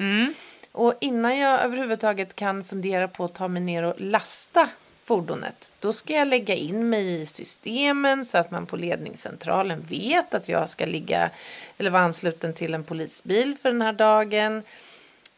[0.71, 4.69] Och innan jag överhuvudtaget kan fundera på att ta mig ner och lasta
[5.09, 10.33] fordonet, då ska jag lägga in mig i systemen så att man på ledningscentralen vet
[10.33, 11.29] att jag ska ligga
[11.77, 14.63] eller vara ansluten till en polisbil för den här dagen.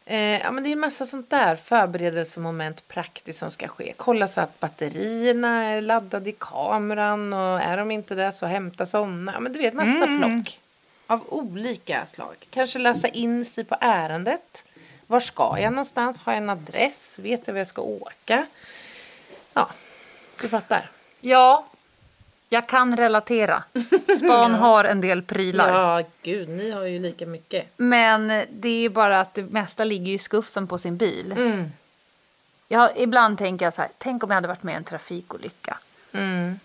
[0.04, 3.92] Eh, ja, men det är en massa sånt där förberedelsemoment praktiskt som ska ske.
[3.96, 8.86] Kolla så att batterierna är laddade i kameran och är de inte det så hämta
[8.86, 9.32] sådana.
[9.32, 10.58] Ja, men du vet massa plock
[11.06, 12.36] av olika slag.
[12.50, 14.64] Kanske läsa in sig på ärendet.
[15.06, 16.20] Var ska jag någonstans?
[16.20, 17.18] Har jag en adress?
[17.18, 18.46] Vet jag var jag ska åka?
[19.54, 19.68] Ja,
[20.40, 20.90] du fattar.
[21.20, 21.66] Ja,
[22.48, 23.62] Jag kan relatera.
[24.18, 25.68] Span har en del prylar.
[25.98, 27.66] Ja, gud, ni har ju lika mycket.
[27.76, 31.32] Men det är ju bara att det mesta ligger i skuffen på sin bil.
[31.32, 31.72] Mm.
[32.68, 35.78] Jag, ibland tänker jag så här, tänk om jag hade varit med i en trafikolycka.
[36.12, 36.60] Mm.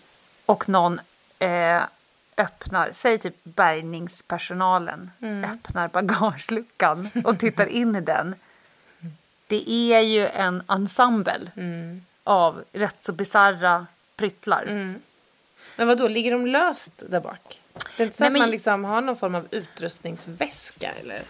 [0.46, 1.00] Och någon
[1.38, 1.82] eh,
[2.36, 5.44] öppnar, säg typ bärgningspersonalen, Mm.
[5.52, 8.34] öppnar bagageluckan och tittar in i den.
[9.46, 12.04] Det är ju en ensemble Mm.
[12.28, 13.86] Av rätt så bisarra
[14.16, 14.64] pryttlar.
[15.76, 17.60] Men vad då ligger de löst där bak?
[17.96, 21.22] Det är inte så Nej, att men- man liksom har någon form av utrustningsväska eller?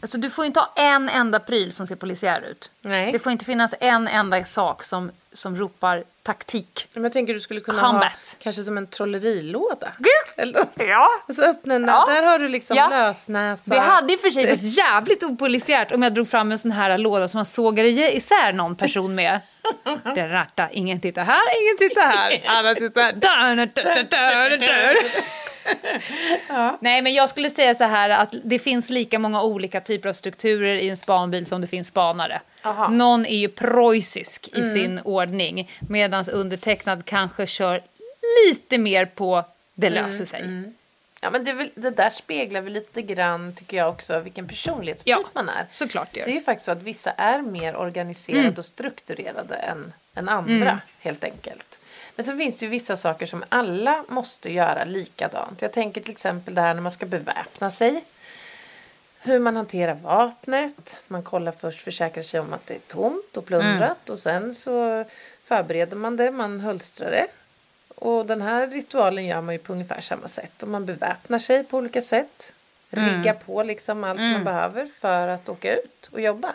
[0.00, 2.70] Alltså, du får inte ha en enda pryl som ser polisiär ut.
[2.80, 3.12] Nej.
[3.12, 6.86] Det får inte finnas en enda sak som, som ropar taktik.
[6.92, 8.36] Men jag tänker du skulle kunna ha Combat.
[8.42, 9.92] kanske som en trollerilåda.
[10.36, 11.08] Eller, Ja.
[11.28, 12.06] och så öppna den där, Ja.
[12.14, 12.88] där har du liksom Ja.
[12.88, 13.62] lösnäsa.
[13.70, 16.70] Det hade i och för sig varit jävligt opolisiärt om jag drog fram en sån
[16.70, 19.40] här låda som man sågar isär någon person med.
[20.14, 24.56] Det ratta, ingen tittar här, ingen tittar här, alla tittar där.
[24.56, 24.96] Där.
[26.80, 30.12] Nej, men jag skulle säga så här att det finns lika många olika typer av
[30.12, 32.40] strukturer i en spanbil som det finns spanare.
[32.62, 32.88] Aha.
[32.88, 37.82] Någon är ju preussisk i sin ordning medan undertecknad kanske kör
[38.46, 39.44] lite mer på
[39.74, 40.72] det löser sig.
[41.20, 45.10] Ja, men det, väl, det där speglar väl lite grann, tycker jag också, vilken personlighetstyp
[45.10, 45.66] Ja, man är.
[45.72, 46.26] såklart det gör.
[46.26, 50.80] Det är ju faktiskt så att vissa är mer organiserade och strukturerade än, än andra,
[51.00, 51.78] helt enkelt.
[52.16, 55.62] Men så finns det ju vissa saker som alla måste göra likadant.
[55.62, 58.04] Jag tänker till exempel det här när man ska beväpna sig.
[59.24, 60.96] Hur man hanterar vapnet.
[61.08, 64.10] Man kollar först, försäkrar sig om att det är tomt och plundrat.
[64.10, 65.04] Och sen så
[65.44, 67.26] förbereder man det, man hölstrar det.
[67.94, 70.62] Och den här ritualen gör man ju på ungefär samma sätt.
[70.62, 72.52] Och man beväpnar sig på olika sätt.
[72.90, 76.52] Riggar på liksom allt man behöver för att åka ut och jobba.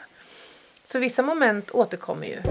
[0.84, 2.42] Så vissa moment återkommer ju.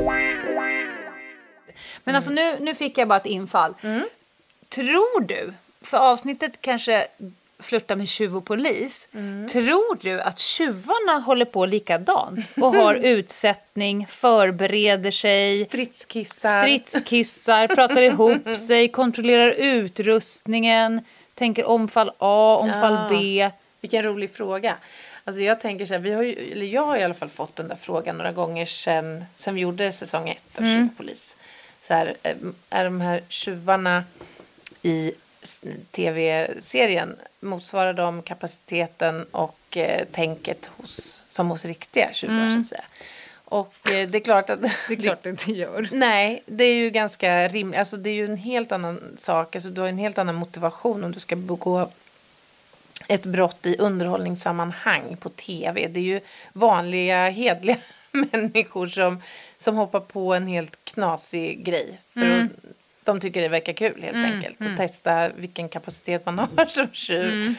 [2.05, 3.75] Men alltså nu, nu fick jag bara ett infall.
[3.83, 4.09] Mm.
[4.69, 7.09] Tror du, för avsnittet kanske
[7.59, 9.09] flörtar med tjuv och polis.
[9.15, 9.49] Mm.
[9.49, 16.63] Tror du att tjuvarna håller på likadant och har utsättning, förbereder sig, Stridskissar.
[16.63, 21.01] stridskissar, pratar ihop sig, kontrollerar utrustningen,
[21.35, 23.07] tänker omfall A, omfall Ja.
[23.11, 23.51] B.
[23.81, 24.77] Vilken rolig fråga.
[25.25, 27.57] Alltså jag tänker så här, vi har ju, eller jag har i alla fall fått
[27.57, 30.89] den där frågan några gånger sen, sen vi gjorde säsong ett av Mm.
[30.89, 31.35] Tjuvpolis.
[31.87, 32.37] Så här, eh,
[32.71, 34.05] är de här tjuvarna
[34.83, 35.13] i
[35.91, 42.85] tv-serien, motsvarar de kapaciteten och eh, tänket hos, som hos riktiga tjuvar så att säga.
[43.49, 44.59] Och eh, det är klart att...
[44.59, 44.71] Mm.
[44.89, 45.89] Det är klart det inte gör.
[45.93, 47.81] Nej, det är ju ganska rimligt.
[47.81, 49.57] Alltså det är ju en helt annan sak.
[49.57, 51.89] Alltså du har en helt annan motivation om du ska begå
[53.09, 55.89] ett brott i underhållningssammanhang på tv.
[55.89, 56.21] Det är ju
[56.53, 57.77] vanliga, hedliga
[58.33, 59.23] människor som,
[59.59, 62.01] som hoppar på en helt knasig grej.
[62.13, 62.51] För att,
[63.07, 64.61] de tycker det verkar kul helt enkelt.
[64.61, 67.55] Att testa vilken kapacitet man har som tjuv.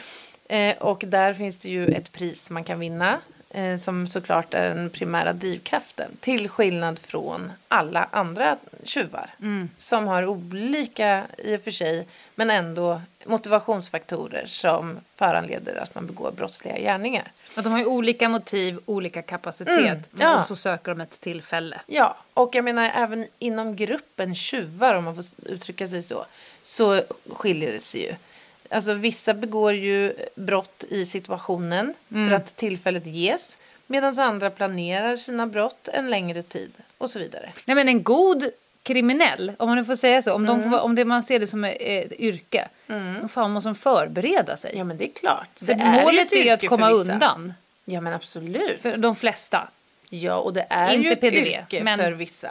[0.48, 3.18] Eh, och där finns det ju ett pris man kan vinna.
[3.50, 6.10] Eh, som såklart är den primära drivkraften.
[6.20, 9.30] Till skillnad från alla andra tjuvar.
[9.78, 12.06] Som har olika i och för sig.
[12.34, 17.32] Men ändå motivationsfaktorer som föranleder att man begår brottsliga gärningar.
[17.54, 20.40] Att de har ju olika motiv, olika kapacitet Mm, ja.
[20.40, 21.80] och så söker de ett tillfälle.
[21.86, 26.26] Ja, och jag menar även inom gruppen tjuvar, om man får uttrycka sig så,
[26.62, 28.14] så skiljer det sig ju.
[28.70, 35.46] Alltså vissa begår ju brott i situationen för att tillfället ges, medan andra planerar sina
[35.46, 37.52] brott en längre tid och så vidare.
[37.64, 38.50] Nej, men en god
[38.88, 41.46] kriminell, om man nu får säga så, om, de får, om det, man ser det
[41.46, 42.68] som ett, ett yrke,
[43.22, 44.72] då fan måste de förbereda sig.
[44.76, 45.48] Ja, men det är klart.
[45.58, 48.82] För Det är målet är ju att komma undan, Ja, men absolut.
[48.82, 49.68] för de flesta.
[50.10, 52.50] Ja, och det är Inte ju ett PDV, yrke men- för vissa.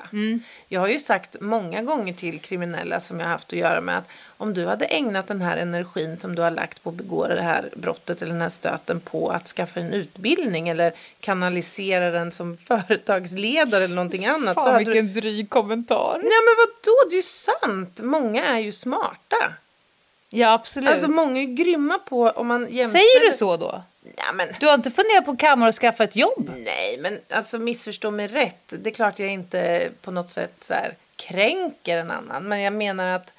[0.67, 3.97] Jag har ju sagt många gånger till kriminella som jag har haft att göra med
[3.97, 7.27] att om du hade ägnat den här energin som du har lagt på att begå
[7.27, 12.31] det här brottet eller den här stöten på att skaffa en utbildning eller kanalisera den
[12.31, 14.57] som företagsledare eller någonting annat.
[14.57, 15.01] så hade du...
[15.01, 16.13] dryg kommentar.
[16.13, 17.99] Nej men vadå, det är ju sant.
[18.03, 19.53] Många är ju smarta.
[20.29, 20.89] Ja, absolut.
[20.89, 23.03] Alltså många är grymma på om man jämställer...
[23.03, 23.81] Säger du så då?
[24.17, 24.47] Ja, men...
[24.59, 26.51] Du har inte funderat på kammare och skaffa ett jobb?
[26.57, 28.73] Nej, men alltså missförstå mig rätt.
[28.79, 32.43] Det är klart jag inte på något sätt så här kränker en annan.
[32.43, 33.33] Men jag menar att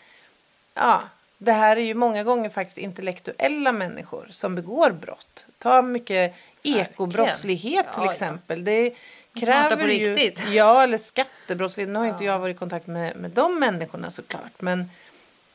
[0.74, 1.02] ja,
[1.38, 5.46] det här är ju många gånger faktiskt intellektuella människor som begår brott.
[5.58, 8.10] Ta mycket ekobrottslighet till Ja, ja.
[8.12, 8.64] exempel.
[8.64, 8.94] Det
[9.32, 10.32] Smarta kräver ju.
[10.50, 11.92] Ja, eller skattebrottslighet.
[11.92, 14.60] Nu har inte jag varit i kontakt med, med de människorna såklart.
[14.60, 14.90] Men,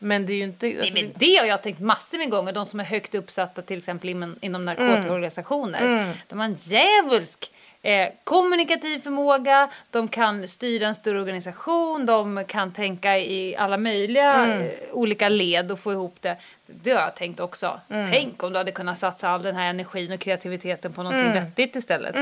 [0.04, 0.66] men det är ju inte...
[0.66, 2.54] Nej, Alltså, men det har jag tänkt massor med gånger.
[2.54, 6.14] De som är högt uppsatta till exempel inom, inom narkotikaorganisationer.
[6.28, 12.74] De har en djävulsk eh, kommunikativ förmåga, de kan styra en större organisation, de kan
[12.74, 14.62] tänka i alla möjliga Mm.
[14.62, 16.38] eh, olika led och få ihop det.
[16.66, 17.82] Det har jag tänkt också.
[17.90, 18.12] Mm.
[18.12, 21.44] Tänk om du hade kunnat satsa all den här energin och kreativiteten på någonting Mm.
[21.44, 22.16] vettigt istället.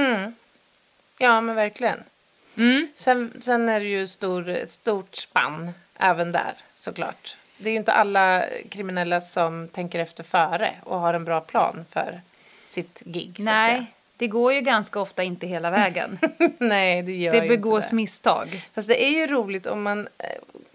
[1.17, 1.97] Ja, men verkligen.
[2.57, 2.87] Mm.
[2.95, 7.35] Sen, sen är det ju stor, ett stort spann även där, såklart.
[7.63, 11.85] Det är ju inte alla kriminella som tänker efter före och har en bra plan
[11.89, 12.21] för
[12.67, 13.35] sitt gig.
[13.39, 13.85] Nej,
[14.17, 16.19] det går ju ganska ofta inte hela vägen.
[16.57, 17.95] Nej, det gör det begås inte det.
[17.95, 18.65] misstag.
[18.73, 20.25] Fast det är ju roligt om man eh,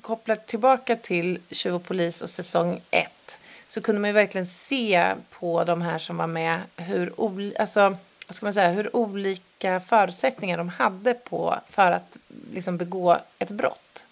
[0.00, 3.38] kopplar tillbaka till Tjuv och polis och säsong ett.
[3.68, 7.96] Så kunde man ju verkligen se på de här som var med hur, oli- alltså,
[8.30, 12.16] ska man säga, hur olika förutsättningar de hade på för att
[12.52, 14.06] liksom, begå ett brott.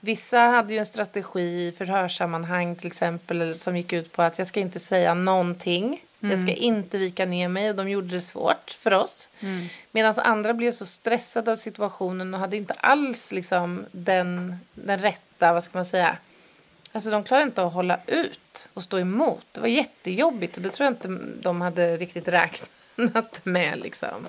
[0.00, 4.46] Vissa hade ju en strategi i förhörssammanhang till exempel som gick ut på att jag
[4.46, 6.00] ska inte säga någonting.
[6.20, 9.30] Jag ska inte vika ner mig och de gjorde det svårt för oss.
[9.92, 15.52] Medan andra blev så stressade av situationen och hade inte alls liksom den, den rätta,
[15.52, 16.16] vad ska man säga.
[16.92, 19.46] Alltså de klarade inte att hålla ut och stå emot.
[19.52, 21.08] Det var jättejobbigt och det tror jag inte
[21.42, 24.26] de hade riktigt räknat med liksom.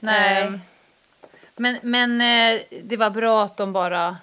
[0.00, 0.42] Nej.
[0.42, 0.60] Ehm.
[1.56, 4.16] Men, men eh, det var bra att de bara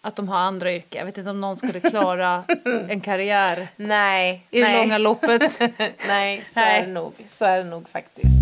[0.00, 0.98] att de har andra yrken.
[0.98, 2.44] Jag vet inte om någon skulle klara
[2.88, 4.46] en karriär Nej.
[4.50, 4.76] i det nej.
[4.76, 5.60] långa loppet.
[6.06, 6.78] nej, så Nej.
[6.78, 7.12] är det nog.
[7.32, 8.34] Så är det nog faktiskt.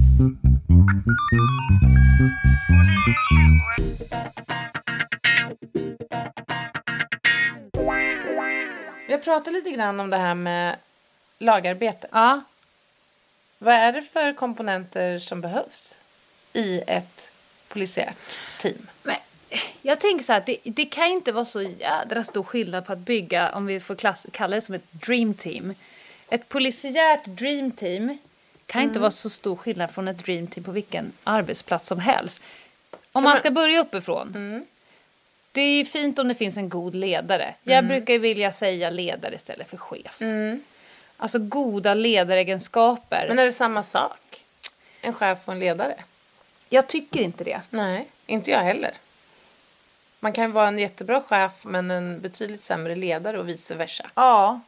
[9.07, 10.77] Vi har pratat lite grann om det här med
[11.39, 12.09] lagarbete.
[12.13, 12.41] ja.
[13.59, 15.99] Vad är det för komponenter som behövs
[16.53, 17.31] i ett
[17.77, 18.17] polisiärt
[18.61, 18.87] team?
[19.03, 19.17] Men
[19.83, 22.99] jag tänker så här, det, det kan inte vara så jädra stor skillnad på att
[22.99, 25.75] bygga, om vi får klass, kalla det som ett dream team.
[26.29, 28.19] Ett polisiärt dream team
[28.67, 32.43] kan inte vara så stor skillnad från ett dream team på vilken arbetsplats som helst.
[33.13, 34.65] Om man ska börja uppifrån.
[35.53, 37.55] Det är ju fint om det finns en god ledare.
[37.63, 40.21] Jag brukar ju vilja säga ledare istället för chef.
[41.17, 43.25] Alltså goda ledaregenskaper.
[43.29, 44.45] Men är det samma sak?
[45.01, 45.95] En chef och en ledare?
[46.69, 47.61] Jag tycker inte det.
[47.71, 48.91] Nej, inte jag heller.
[50.21, 54.11] Man kan vara en jättebra chef men en betydligt sämre ledare och vice versa.
[54.15, 54.61] Ja,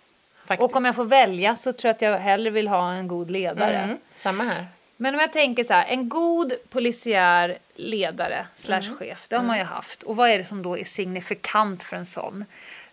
[0.44, 0.70] Faktiskt.
[0.70, 3.30] och om jag får välja så tror jag att jag hellre vill ha en god
[3.30, 3.78] ledare.
[3.78, 4.66] mm, Samma här.
[4.96, 9.58] Men om jag tänker så här, en god polisiär ledare slash chef, det har man
[9.58, 10.02] ju haft.
[10.02, 12.44] Och vad är det som då är signifikant för en sån?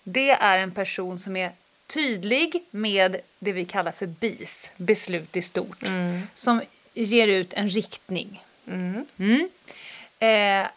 [0.03, 1.51] Det är en person som är
[1.87, 5.83] tydlig med det vi kallar för BIS, beslut i stort.
[6.35, 6.61] Som
[6.93, 8.43] ger ut en riktning.
[8.67, 9.49] Mm.
[10.19, 10.67] Eh,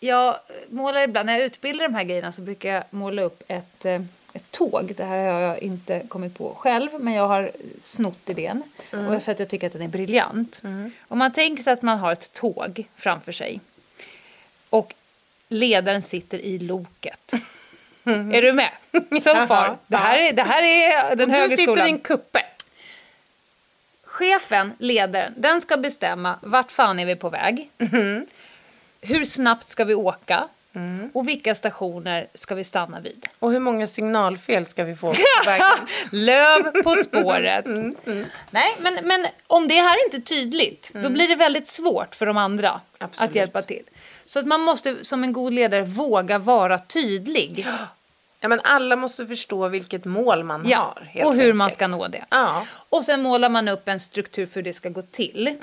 [0.00, 0.36] jag
[0.68, 4.02] målar ibland, när jag utbildar de här grejerna så brukar jag måla upp ett, eh,
[4.32, 4.92] ett tåg.
[4.96, 8.62] Det här har jag inte kommit på själv, men jag har snott idén.
[8.90, 10.60] Och för att jag tycker att den är briljant.
[11.08, 13.60] Om man tänker sig att man har ett tåg framför sig.
[14.70, 14.94] Och
[15.48, 17.32] ledaren sitter i loket.
[18.04, 18.70] Är du med?
[19.22, 19.78] So far.
[19.86, 21.86] Det här är, det här är den Och höga du sitter skolan.
[21.86, 22.42] i en kuppe.
[24.14, 27.70] Chefen, ledaren, den ska bestämma vart fan är vi på väg.
[29.00, 30.48] Hur snabbt ska vi åka?
[31.12, 33.26] Och vilka stationer ska vi stanna vid?
[33.38, 35.66] Och hur många signalfel ska vi få på vägen?
[36.10, 37.66] Löv på spåret.
[38.50, 42.26] Nej, men, men om det här är inte tydligt, då blir det väldigt svårt för
[42.26, 43.34] de andra att Absolut.
[43.34, 43.82] hjälpa till.
[44.24, 47.66] Så att man måste som en god ledare våga vara tydlig.
[48.44, 51.26] Ja, men alla måste förstå vilket mål man Ja, har.
[51.26, 51.74] och hur man enkelt.
[51.78, 52.24] ska nå det.
[52.30, 52.66] Ja.
[52.88, 55.56] Och sen målar man upp en struktur för hur det ska gå till.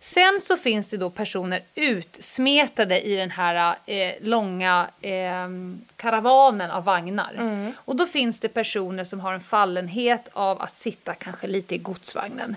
[0.00, 5.10] Sen så finns det då personer utsmetade i den här eh, långa eh,
[5.96, 7.72] karavanen av vagnar.
[7.76, 11.78] Och då finns det personer som har en fallenhet av att sitta kanske lite i
[11.78, 12.56] godsvagnen.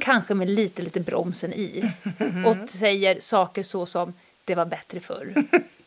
[0.00, 1.90] Kanske med lite, lite bromsen i.
[2.46, 5.34] Och säger saker så som det var bättre förr.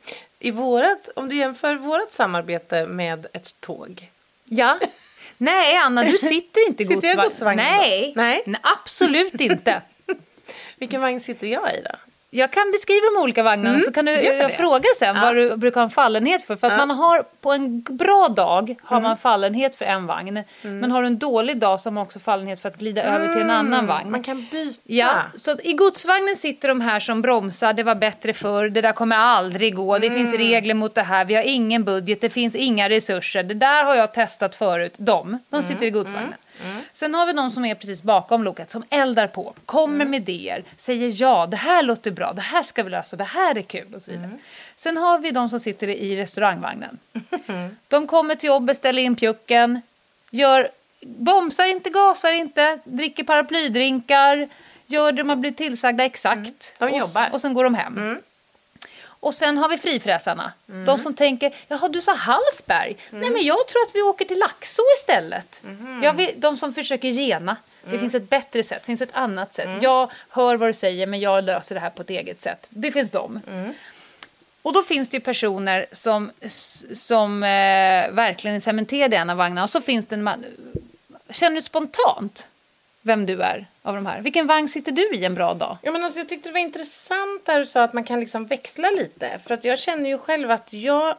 [0.44, 4.10] I vårat, om du jämför vårt samarbete med ett tåg.
[4.46, 4.80] Ja.
[5.38, 7.58] Nej, Anna, du sitter inte i Sitter jag godsvagn.
[7.58, 7.82] godsvagnen då?
[8.16, 8.44] Nej.
[8.46, 8.60] Nej.
[8.64, 9.82] absolut inte.
[10.78, 11.96] Vilken vagn sitter jag i då?
[12.36, 15.86] Jag kan beskriva de olika vagnarna så kan du fråga sen vad du brukar ha
[15.86, 16.56] en fallenhet för.
[16.56, 20.44] För att man har på en bra dag har man fallenhet för en vagn.
[20.62, 23.34] Men har du en dålig dag så har man också fallenhet för att glida över
[23.34, 24.12] till en annan vagn.
[24.12, 24.82] Man kan byta.
[24.84, 28.92] Ja, så i godsvagnen sitter de här som bromsar, det var bättre förr, det där
[28.92, 32.56] kommer aldrig gå, det finns regler mot det här, vi har ingen budget, det finns
[32.56, 34.94] inga resurser, det där har jag testat förut.
[34.98, 36.34] De, de sitter i godsvagnen.
[36.92, 40.64] Sen har vi de som är precis bakom loket, som eldar på, kommer med idéer,
[40.78, 43.94] säger ja, det här låter bra, det här ska vi lösa, det här är kul
[43.96, 44.30] och så vidare.
[44.76, 47.00] Sen har vi de som sitter i restaurangvagnen.
[47.88, 49.82] De kommer till jobbet, ställer in pjucken,
[50.30, 50.70] gör,
[51.02, 54.50] bromsar inte, gasar inte, dricker paraplydrinkar,
[54.86, 56.76] gör det de har blivit tillsagda exakt.
[56.80, 57.30] De och, jobbar.
[57.34, 58.22] Och sen går de hem.
[59.24, 60.54] Och sen har vi frifräsarna.
[60.86, 62.98] De som tänker, jaha du sa Hallsberg.
[63.10, 65.62] Nej men jag tror att vi åker till Laxå istället.
[66.04, 67.58] Jag vill, de som försöker gena.
[67.90, 69.70] Det finns ett bättre sätt, det finns ett annat sätt.
[69.82, 72.68] Jag hör vad du säger men jag löser det här på ett eget sätt.
[72.70, 73.40] Det finns de.
[74.62, 76.32] Och då finns det personer som,
[76.94, 79.64] som eh, verkligen är cementerade i en av vagnarna.
[79.64, 80.46] Och så finns det en man...
[81.30, 82.48] Känner du spontant
[83.02, 84.22] vem du är av de här?
[84.22, 85.78] Vilken vagn sitter du i en bra dag?
[85.82, 88.46] Ja, men alltså, jag tyckte det var intressant där du sa att man kan liksom
[88.46, 89.40] växla lite.
[89.46, 91.16] För att jag känner ju själv att jag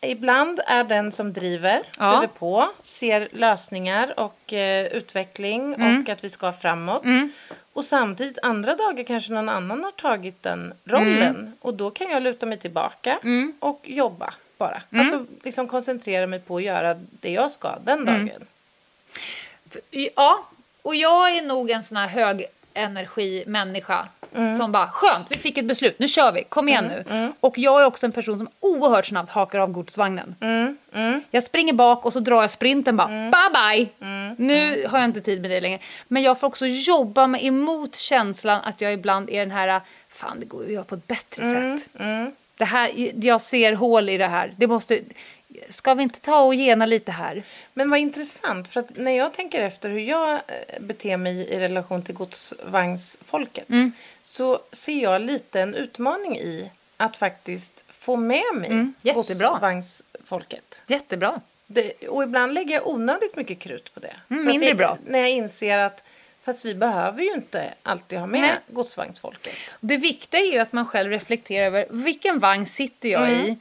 [0.00, 2.10] ibland är den som driver, Ja.
[2.10, 7.02] driver på, ser lösningar och eh, utveckling och att vi ska framåt.
[7.72, 11.52] Och samtidigt andra dagar kanske någon annan har tagit den rollen.
[11.60, 13.18] Och då kan jag luta mig tillbaka
[13.60, 14.82] och jobba bara.
[14.92, 18.30] Alltså liksom koncentrera mig på att göra det jag ska den dagen.
[19.90, 20.44] Ja,
[20.88, 24.08] och jag är nog en sån här hög energimänniska
[24.58, 27.32] som bara skönt, vi fick ett beslut, nu kör vi, kom igen nu.
[27.40, 30.34] Och jag är också en person som oerhört snabbt hakar av godsvagnen.
[31.30, 33.86] Jag springer bak och så drar jag sprinten bara, bye bye.
[34.36, 35.78] Nu har jag inte tid med det längre.
[36.08, 40.40] Men jag får också jobba mig emot känslan att jag ibland är den här, fan
[40.40, 41.88] det går ju att göra på ett bättre sätt.
[42.56, 42.90] Det här,
[43.24, 44.98] jag ser hål i det här, det måste,
[45.68, 47.42] ska vi inte ta och gena lite här?
[47.74, 51.58] Men vad intressant, för att när jag tänker efter hur jag eh, beter mig i
[51.60, 53.92] relation till godsvagnsfolket Mm.
[54.22, 59.48] så ser jag lite en utmaning i att faktiskt få med mig Mm, jättebra.
[59.50, 60.82] godsvagnsfolket.
[60.86, 61.40] Jättebra.
[61.66, 64.14] Det, och ibland lägger jag onödigt mycket krut på det.
[64.30, 64.98] Mm, mindre det, bra.
[65.06, 66.02] När jag inser att
[66.48, 68.56] fast vi behöver ju inte alltid ha med Nej.
[68.66, 69.54] godsvagnsfolket.
[69.80, 73.56] Det viktiga är ju att man själv reflekterar över vilken vagn sitter jag i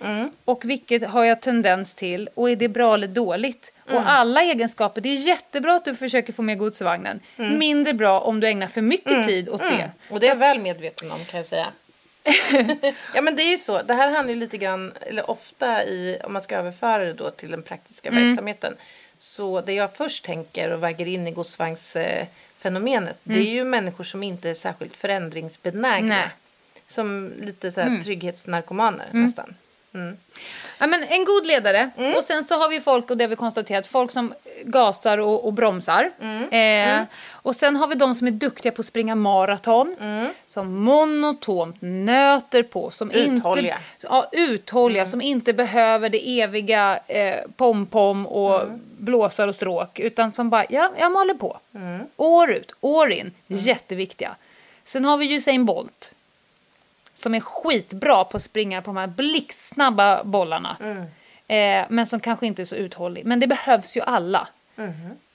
[0.46, 3.74] och vilket har jag tendens till och är det bra eller dåligt.
[3.90, 7.20] Och alla egenskaper, det är jättebra att du försöker få med godsvagnen.
[7.36, 9.92] Mindre bra om du ägnar för mycket tid åt det.
[10.10, 11.68] Och det är jag väl medveten om kan jag säga.
[13.14, 13.82] ja men det är ju så.
[13.82, 17.30] Det här handlar ju lite grann, eller ofta i, om man ska överföra det då
[17.30, 18.28] till den praktiska Mm.
[18.28, 18.76] verksamheten.
[19.18, 21.32] Så det jag först tänker och väger in i
[22.58, 23.18] godsvagnsfenomenet.
[23.24, 25.98] Det är ju människor som inte är särskilt förändringsbenägna.
[25.98, 26.08] Mm.
[26.08, 26.30] Nej.
[26.88, 28.02] Som lite så här Mm.
[28.04, 29.56] trygghetsnarkomaner nästan.
[30.80, 31.90] Ja, men en god ledare.
[32.18, 34.34] Och sen så har vi folk, och det har vi konstaterat, folk som
[34.64, 36.12] gasar och, och bromsar.
[36.52, 39.96] Eh, Och sen har vi de som är duktiga på att springa maraton.
[40.48, 42.90] Som monotont nöter på.
[42.92, 43.74] Som Uthålliga.
[43.76, 45.06] Inte, ja, uthålliga.
[45.06, 48.62] Som inte behöver det eviga eh, pom-pom och
[48.98, 50.00] blåsar och stråk.
[50.00, 51.60] Utan som bara, ja, jag maler på.
[52.18, 53.32] År ut, år in.
[53.48, 54.36] Jätteviktiga.
[54.84, 56.14] Sen har vi Usain Bolt
[57.18, 60.78] som är skitbra på att springa på de här blixtsnabba bollarna.
[61.48, 63.26] Eh, men som kanske inte är så uthållig.
[63.26, 64.48] Men det behövs ju alla.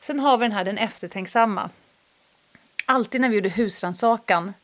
[0.00, 1.70] Sen har vi den här den eftertänksamma.
[2.86, 4.54] Alltid när vi gjorde husrannsakan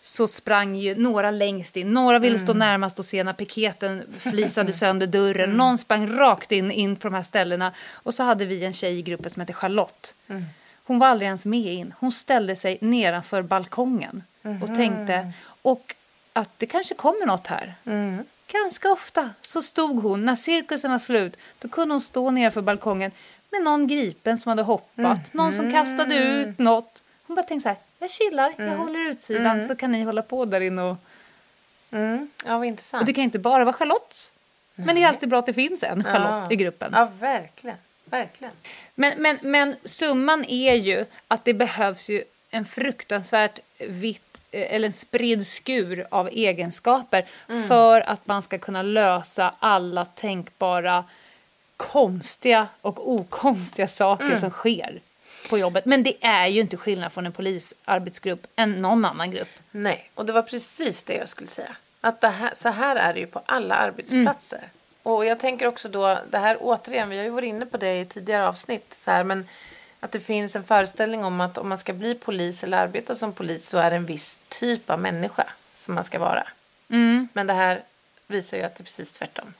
[0.00, 1.92] så sprang ju några längst in.
[1.92, 5.50] Några ville stå närmast och se när piketen flisade sönder dörren.
[5.50, 7.72] Någon sprang rakt in, in på de här ställena.
[7.92, 10.14] Och så hade vi en tjej i gruppen som hette Charlotte.
[10.84, 11.94] Hon var aldrig ens med in.
[11.98, 14.22] Hon ställde sig nedanför balkongen
[14.62, 15.94] och tänkte och
[16.32, 17.74] att det kanske kommer något här.
[18.52, 23.10] Ganska ofta så stod hon, när cirkusen var slut, då kunde hon stå nedanför balkongen
[23.50, 27.02] med någon gripen som hade hoppat, någon som kastade ut något.
[27.26, 30.44] Hon bara tänkte så här, jag chillar, jag håller utsidan så kan ni hålla på
[30.44, 30.96] där inne och...
[31.90, 32.30] Mm.
[32.46, 33.00] Ja, vad intressant.
[33.00, 34.32] Och det kan inte bara vara Charlotte.
[34.74, 36.52] Men det är alltid bra att det finns en Charlotte Ja.
[36.52, 36.92] i gruppen.
[36.94, 37.76] Ja, verkligen.
[38.04, 38.52] Verkligen.
[38.94, 44.92] Men, men, men summan är ju att det behövs ju en fruktansvärt vitt eller en
[44.92, 47.26] spridd skur av egenskaper
[47.68, 51.04] för att man ska kunna lösa alla tänkbara
[51.76, 55.00] konstiga och okonstiga saker som sker
[55.50, 55.84] på jobbet.
[55.84, 59.48] Men det är ju inte skillnad från en polisarbetsgrupp än någon annan grupp.
[59.70, 61.76] Nej, och det var precis det jag skulle säga.
[62.00, 64.60] Att här, så här är det ju på alla arbetsplatser.
[65.02, 68.00] Och jag tänker också då, det här återigen, vi har ju varit inne på det
[68.00, 69.48] i tidigare avsnitt, så här, men
[70.02, 73.32] att det finns en föreställning om att om man ska bli polis eller arbeta som
[73.32, 76.46] polis så är det en viss typ av människa som man ska vara.
[77.32, 77.82] Men det här
[78.26, 79.54] visar ju att det är precis tvärtom.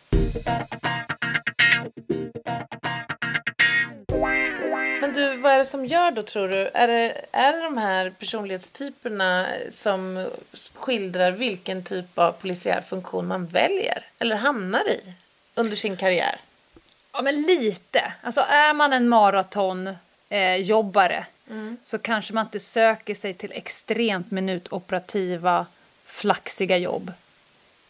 [5.01, 6.70] Men du, vad är det som gör då tror du?
[6.74, 10.28] Är det, är det de här personlighetstyperna som
[10.74, 15.14] skildrar vilken typ av polisiär funktion man väljer eller hamnar i
[15.55, 16.40] under sin karriär?
[17.12, 18.12] Ja, men lite.
[18.22, 19.97] Alltså är man en maratonjobbare
[20.33, 21.26] eh, jobbare,
[21.83, 25.66] så kanske man inte söker sig till extremt minutoperativa,
[26.05, 27.12] flaxiga jobb.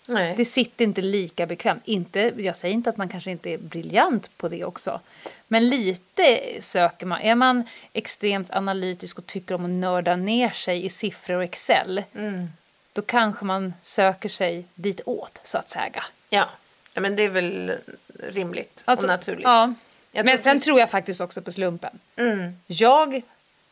[0.06, 0.34] Nej.
[0.36, 1.82] Det sitter inte lika bekvämt.
[1.84, 5.00] Inte, jag säger inte att man kanske inte är briljant på det också.
[5.48, 7.20] Men lite söker man.
[7.20, 12.02] Är man extremt analytisk och tycker om att nörda ner sig i siffror och Excel.
[12.14, 12.48] Mm.
[12.92, 16.04] Då kanske man söker sig dit åt så att säga.
[16.28, 16.48] Ja.
[16.94, 17.72] ja, men det är väl
[18.18, 19.44] rimligt Alltså, och naturligt.
[19.44, 19.74] Ja.
[20.12, 21.98] Jag Men sen att- tror jag faktiskt också på slumpen.
[22.16, 22.58] Mm.
[22.66, 23.22] Jag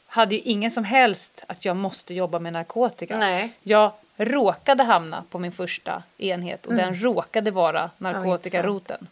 [0.06, 3.18] hade ju ingen som helst att jag måste jobba med narkotika.
[3.18, 3.52] Nej.
[3.62, 9.06] Jag råkade hamna på min första enhet och den råkade vara narkotikaroten.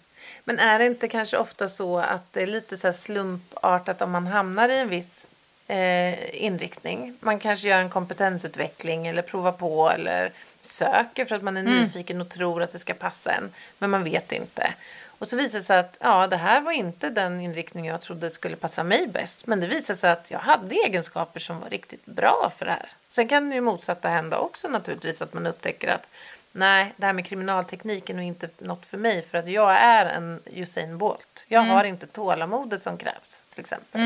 [0.45, 4.26] Men är det inte kanske ofta så att det är lite så slumpartat om man
[4.26, 5.26] hamnar i en viss
[5.66, 7.16] eh, inriktning?
[7.20, 12.20] Man kanske gör en kompetensutveckling eller provar på eller söker för att man är nyfiken
[12.20, 13.51] och tror att det ska passa en.
[13.79, 14.72] Men man vet inte.
[15.19, 18.31] Och så visar det sig att ja, det här var inte den inriktning jag trodde
[18.31, 19.47] skulle passa mig bäst.
[19.47, 22.93] Men det visade sig att jag hade egenskaper som var riktigt bra för det här.
[23.11, 26.07] Sen kan det ju motsatta hända också naturligtvis att man upptäcker att
[26.53, 30.41] nej, det här med kriminalteknik är inte något för mig för att jag är en
[30.47, 31.45] Usain Bolt.
[31.49, 34.01] Jag har inte tålamodet som krävs till exempel.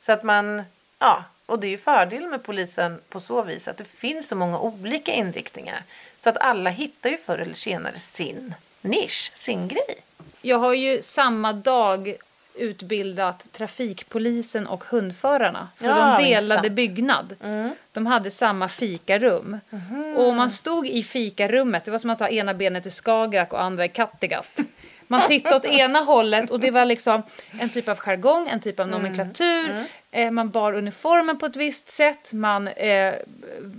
[0.00, 0.62] Så att man,
[0.98, 4.36] ja, och det är ju fördelen med polisen på så vis att det finns så
[4.36, 5.82] många olika inriktningar.
[6.20, 9.96] Så att alla hittar ju förr eller senare sin nisch, sin grej.
[10.42, 12.14] Jag har ju samma dag
[12.54, 15.68] utbildat trafikpolisen och hundförarna.
[15.76, 16.60] För Ja, de delade.
[16.60, 16.74] Mm.
[16.74, 17.36] byggnad.
[17.92, 19.60] De hade samma fikarum.
[19.70, 20.16] Mhm.
[20.16, 23.62] Och man stod i fikarummet, det var som att ha ena benet i Skagerrak och
[23.62, 24.58] andra i Kattegatt.
[25.10, 27.22] Man tittade åt ena hållet och det var liksom
[27.60, 28.98] en typ av jargong, en typ av Mm.
[29.02, 29.84] nomenklatur.
[30.10, 33.14] Eh, man bar uniformen på ett visst sätt, man eh,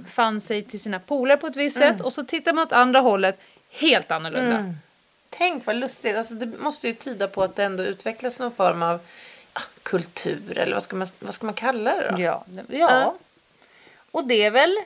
[0.08, 1.94] fann sig till sina polare på ett visst Mm.
[1.98, 2.06] sätt.
[2.06, 3.40] Och så tittar man åt andra hållet,
[3.72, 4.74] helt annorlunda.
[5.30, 6.18] Tänk vad lustigt.
[6.18, 9.00] Alltså, det måste ju tyda på att det ändå utvecklas någon form av
[9.54, 12.22] ja, kultur eller vad ska man, vad ska man kalla det då?
[12.22, 12.64] Ja, ja.
[12.70, 13.16] Ja.
[14.12, 14.78] Och det är väl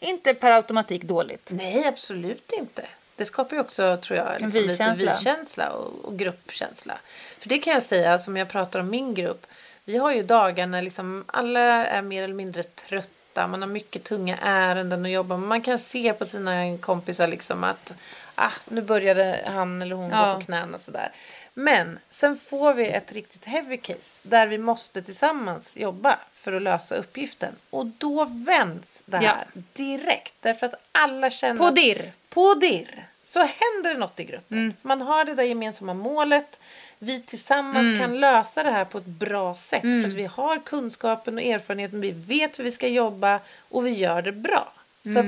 [0.00, 1.48] inte per automatik dåligt.
[1.50, 2.86] Nej, absolut inte.
[3.16, 5.12] Det skapar ju också, tror jag, liksom lite vi-känsla.
[5.12, 6.98] vi-känsla och, och gruppkänsla.
[7.38, 9.46] För det kan jag säga, som jag pratar om min grupp.
[9.84, 13.46] Vi har ju dagar när liksom alla är mer eller mindre trötta.
[13.46, 15.48] Man har mycket tunga ärenden att jobba med.
[15.48, 17.92] Man kan se på sina kompisar liksom att
[18.36, 20.32] ah, nu började han eller hon Ja.
[20.34, 21.12] gå på knäna sådär.
[21.54, 26.62] Men sen får vi ett riktigt heavy case där vi måste tillsammans jobba för att
[26.62, 27.52] lösa uppgiften.
[27.70, 29.28] Och då vänds det Ja.
[29.28, 30.34] här direkt.
[30.40, 32.12] Därför att alla känner På dirr.
[32.28, 34.74] på dirr så händer det något i gruppen.
[34.82, 36.58] Man har det där gemensamma målet.
[36.98, 39.80] Vi tillsammans kan lösa det här på ett bra sätt.
[39.82, 42.00] För att vi har kunskapen och erfarenheten.
[42.00, 44.72] Vi vet hur vi ska jobba och vi gör det bra.
[45.02, 45.26] Så att,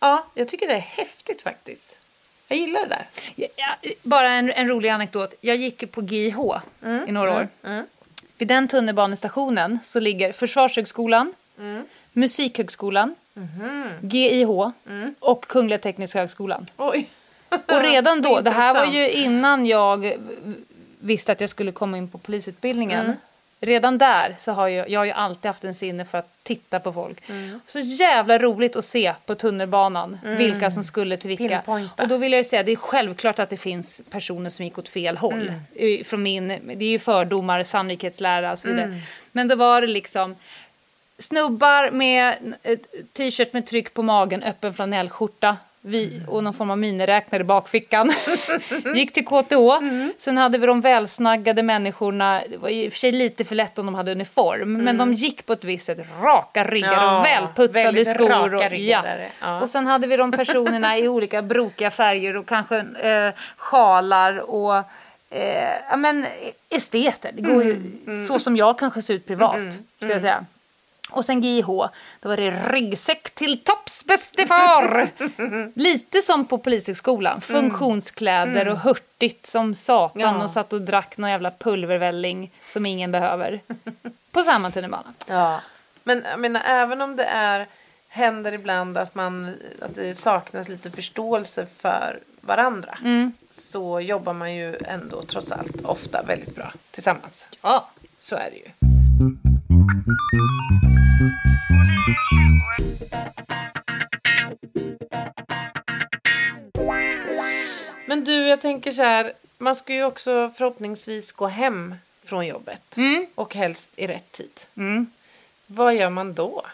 [0.00, 1.98] ja, jag tycker det är häftigt faktiskt.
[2.48, 3.06] Jag gillar det där.
[3.56, 5.34] Ja, bara en, en rolig anekdot.
[5.40, 6.38] Jag gick på GIH
[7.08, 7.48] i några år.
[8.38, 11.34] Vid den tunnelbanestationen så ligger Försvarshögskolan,
[12.12, 13.14] Musikhögskolan,
[14.00, 14.48] GIH
[15.18, 16.66] och Kungliga Tekniska Högskolan.
[16.76, 17.08] Oj.
[17.48, 20.12] Och redan då, det här var ju innan jag
[20.98, 23.16] visste att jag skulle komma in på polisutbildningen.
[23.60, 23.72] Mm.
[23.72, 26.80] Redan där så har jag, jag har ju alltid haft en sinne för att titta
[26.80, 27.28] på folk.
[27.28, 27.60] Mm.
[27.66, 31.48] Så jävla roligt att se på tunnelbanan vilka som skulle till vilka.
[31.48, 32.02] Pinpointa.
[32.02, 34.78] Och då vill jag ju säga, det är självklart att det finns personer som gick
[34.78, 35.52] åt fel håll.
[35.78, 36.04] Mm.
[36.04, 38.84] Från min, det är ju fördomar, sannolikhetslära och så vidare.
[38.84, 38.98] Mm.
[39.32, 40.36] Men då var det liksom
[41.18, 42.78] snubbar med eh,
[43.12, 45.56] t-shirt med tryck på magen, öppen flanellskjorta
[45.86, 48.12] vi, och någon form av miniräknare i bakfickan.
[48.94, 49.84] Gick till KTH.
[50.16, 52.42] Sen hade vi de välsnaggade människorna.
[52.50, 54.72] Det var i och för sig lite för lätt om de hade uniform.
[54.72, 55.98] Men de gick på ett visst sätt.
[56.22, 58.54] Raka ryggar Ja, och välputsade skor.
[58.54, 59.30] Och, det.
[59.40, 59.60] Ja.
[59.60, 64.76] och sen hade vi de personerna i olika brokiga färger och kanske eh, sjalar och
[65.30, 66.26] eh, ja, men,
[66.70, 67.30] esteter.
[67.32, 67.76] Det går ju
[68.28, 69.78] så som jag kanske ser ut privat.
[70.00, 70.44] Ska jag säga.
[71.10, 71.66] Och sen GIH,
[72.20, 75.08] då var det ryggsäck till topps bäste far.
[75.74, 77.40] Lite som på polishögskolan.
[77.40, 80.44] Funktionskläder och hurtigt som satan Ja.
[80.44, 83.60] och satt och drack någon jävla pulvervälling som ingen behöver.
[84.30, 85.12] På samma tunnelbana.
[85.26, 85.60] Ja.
[86.02, 87.66] Men jag menar, även om det är
[88.08, 92.98] händer ibland att, man, att det saknas lite förståelse för varandra
[93.50, 97.46] så jobbar man ju ändå trots allt ofta väldigt bra tillsammans.
[97.62, 97.90] Ja.
[98.20, 98.70] Så är det ju.
[108.06, 109.32] Men du, jag tänker så här.
[109.58, 111.94] Man ska ju också förhoppningsvis gå hem
[112.24, 112.96] från jobbet.
[113.34, 114.60] Och helst i rätt tid.
[115.66, 116.66] Vad gör man då?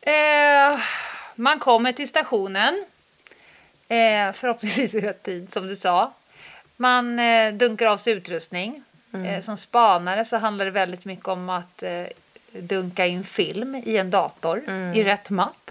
[0.00, 0.80] Eh,
[1.34, 2.84] man kommer till stationen.
[3.88, 6.12] Eh, förhoppningsvis i rätt tid, som du sa.
[6.76, 8.82] Man eh, dunkar av sig utrustning.
[9.26, 12.06] Eh, som spanare så handlar det väldigt mycket om att eh,
[12.52, 14.62] dunka in film i en dator
[14.94, 15.70] i rätt mapp.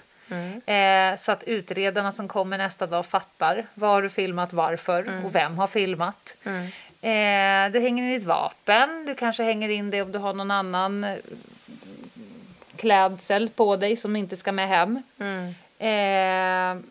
[0.65, 5.35] Eh, så att utredarna som kommer nästa dag fattar vad har du filmat, varför och
[5.35, 6.35] vem har filmat.
[7.01, 10.51] Eh, du hänger in ditt vapen, du kanske hänger in det om du har någon
[10.51, 11.15] annan eh,
[12.75, 15.03] klädsel på dig som inte ska med hem.
[15.79, 16.81] Eh,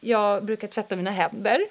[0.00, 1.60] jag brukar tvätta mina händer.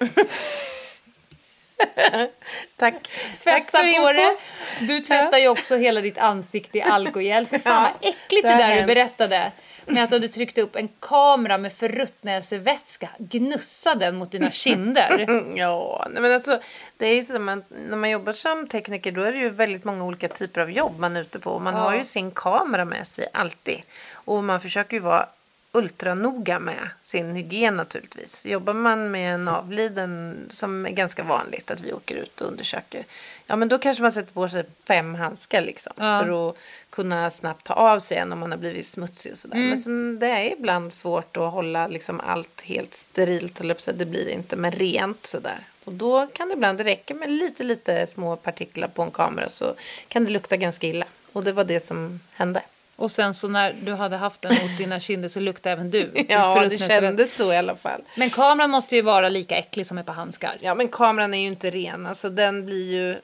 [2.76, 3.12] Tack.
[3.44, 4.36] Fästa för på det.
[4.80, 7.46] Du tvättar ju också hela ditt ansikte i alkogel.
[7.46, 9.52] Fan vad äckligt det det där du berättade.
[9.86, 15.42] Med att du hade tryckt upp en kamera med förruttnelsevätska, gnussa den mot dina kinder.
[15.56, 16.60] Ja, men alltså
[16.96, 20.04] det är så man, när man jobbar som tekniker då är det ju väldigt många
[20.04, 21.58] olika typer av jobb man är ute på.
[21.58, 23.82] Man har ju sin kamera med sig alltid.
[24.12, 25.26] Och man försöker ju vara
[25.72, 28.46] ultranoga med sin hygien naturligtvis.
[28.46, 33.04] Jobbar man med en avliden som är ganska vanligt att vi åker ut och undersöker.
[33.46, 35.92] Ja men då kanske man sätter på sig fem handskar liksom.
[35.96, 36.56] För att
[36.90, 39.56] kunna snabbt ta av sig en om man har blivit smutsig och sådär.
[39.56, 43.60] Men så, det är ibland svårt att hålla liksom allt helt sterilt.
[43.94, 45.58] Det blir inte men rent sådär.
[45.84, 49.74] Och då kan det ibland räcka med lite lite små partiklar på en kamera så
[50.08, 51.06] kan det lukta ganska illa.
[51.32, 52.62] Och det var det som hände.
[53.02, 56.10] Och sen så när du hade haft den mot dina kinder så luktade även du.
[56.28, 58.00] Ja, det kändes så i alla fall.
[58.16, 60.56] Men kameran måste ju vara lika äcklig som ett par handskar.
[60.60, 62.06] Ja, men kameran är ju inte ren.
[62.06, 63.16] Alltså den blir ju,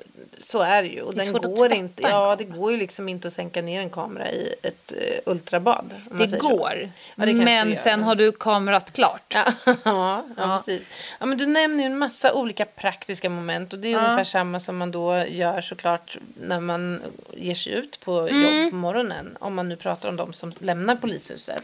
[0.43, 1.03] så är det ju.
[1.03, 3.29] Och Det är den svårt att går tvätta inte, ja det går ju liksom inte
[3.29, 5.95] att sänka ner en kamera i ett eh, ultrabad.
[6.11, 6.91] Det går.
[7.16, 9.35] Ja, det men sen har du kamerat klart.
[9.35, 9.45] Ja,
[9.85, 10.89] ja, ja, precis.
[11.20, 14.61] Ja, men du nämner ju en massa olika praktiska moment och det är ungefär samma
[14.61, 17.01] som man då gör såklart när man
[17.37, 18.43] ger sig ut på Mm.
[18.62, 19.37] jobb på morgonen.
[19.41, 21.62] Om man nu pratar om de som lämnar polishuset.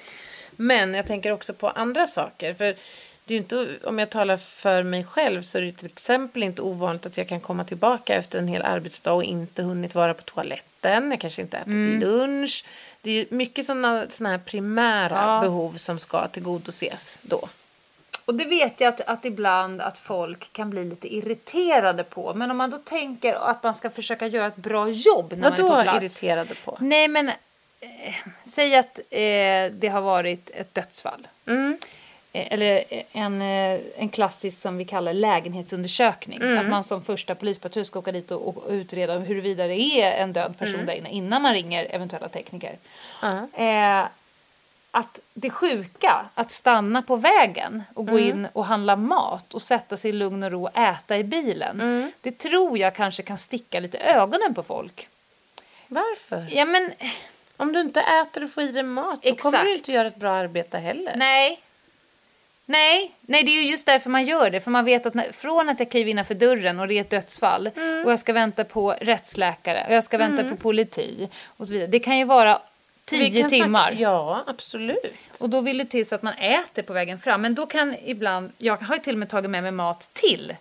[0.50, 2.54] Men jag tänker också på andra saker.
[2.54, 2.74] För
[3.24, 6.62] det är inte, om jag talar för mig själv så är det till exempel inte
[6.62, 10.22] ovanligt att jag kan komma tillbaka efter en hel arbetsdag och inte hunnit vara på
[10.22, 11.10] toaletten.
[11.10, 12.00] Jag kanske inte ätit Mm.
[12.00, 12.64] lunch.
[13.02, 15.40] Det är mycket sådana såna här primära Ja.
[15.40, 17.48] behov som ska tillgodoses då.
[18.26, 22.34] Och det vet jag att, att ibland att folk kan bli lite irriterade på.
[22.34, 25.52] Men om man då tänker att man ska försöka göra ett bra jobb när man
[25.52, 25.98] är på Vadå plats.
[26.22, 26.76] irriterade på?
[26.80, 27.30] Nej men
[27.84, 28.14] eh,
[28.44, 31.28] säg att eh, det har varit ett dödsfall.
[31.46, 31.78] Mm.
[32.32, 36.38] Eh, Eller en, eh, en klassisk som vi kallar lägenhetsundersökning.
[36.42, 36.58] Mm.
[36.58, 40.32] Att man som första polispatrull ska åka dit och, och utreda huruvida det är en
[40.32, 40.86] död person Mm.
[40.86, 42.76] där inne innan man ringer eventuella tekniker.
[43.52, 44.04] Eh,
[44.90, 49.96] att det sjuka, att stanna på vägen och gå in och handla mat och sätta
[49.96, 52.12] sig i lugn och ro och äta i bilen.
[52.20, 55.08] Det tror jag kanske kan sticka lite ögonen på folk.
[55.88, 56.48] Varför?
[56.50, 56.92] Ja men
[57.56, 59.64] Om du inte äter och får i dig mat då kommer Exakt.
[59.64, 61.12] du inte göra ett bra arbete heller.
[61.16, 61.60] nej.
[62.66, 64.60] Nej, nej, det är ju just därför man gör det.
[64.60, 67.10] För man vet att när, från att jag kliver innanför dörren och det är ett
[67.10, 67.70] dödsfall
[68.04, 71.86] och jag ska vänta på rättsläkare och jag ska vänta på politi och så vidare.
[71.86, 72.60] Det kan ju vara
[73.04, 73.88] tio timmar.
[73.88, 75.40] Snacka, ja, absolut.
[75.40, 77.42] Och då vill det till så att man äter på vägen fram.
[77.42, 80.54] Men då kan ibland, jag har ju till och med tagit med mig mat till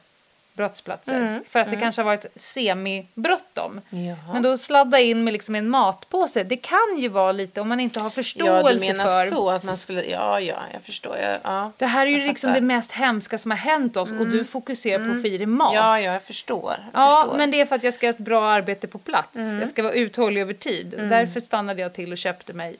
[0.53, 1.41] brottsplatser.
[1.49, 3.81] För att det kanske har varit semi-bråttom.
[3.89, 4.33] Jaha.
[4.33, 7.79] Men då sladda in med liksom en matpåse, det kan ju vara lite om man
[7.79, 9.31] inte har Ja, förståelse du menar för.
[9.35, 10.03] så att man skulle...
[10.03, 11.17] Ja, ja, jag förstår.
[11.17, 11.71] Jag, ja.
[11.77, 12.61] Det här är ju liksom fattar.
[12.61, 15.73] det mest hemska som har hänt oss och du fokuserar på att dig mat.
[15.73, 16.73] Ja, ja, jag förstår.
[16.93, 17.37] Jag Ja, förstår.
[17.37, 19.39] men det är för att jag ska göra ett bra arbete på plats.
[19.59, 20.93] Jag ska vara uthållig över tid.
[20.97, 22.75] Därför stannade jag till och köpte mig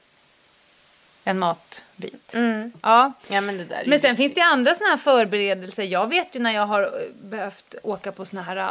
[1.24, 2.36] en matbit.
[2.82, 3.12] Ja.
[3.28, 4.18] Ja, men det där är Men sen viktigt.
[4.18, 5.84] finns det andra såna här förberedelser.
[5.84, 6.90] Jag vet ju när jag har eh,
[7.22, 8.70] behövt åka på såna här eh,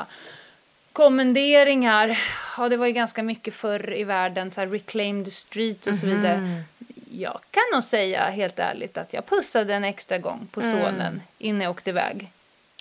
[0.93, 2.19] kommenderingar.
[2.59, 6.07] Ja, det var ju ganska mycket förr i världen, så här reclaimed streets och så
[6.07, 6.17] Mhm.
[6.17, 6.63] vidare.
[7.11, 11.61] Jag kan nog säga helt ärligt att jag pussade en extra gång på sonen innan
[11.61, 12.29] jag åkte iväg.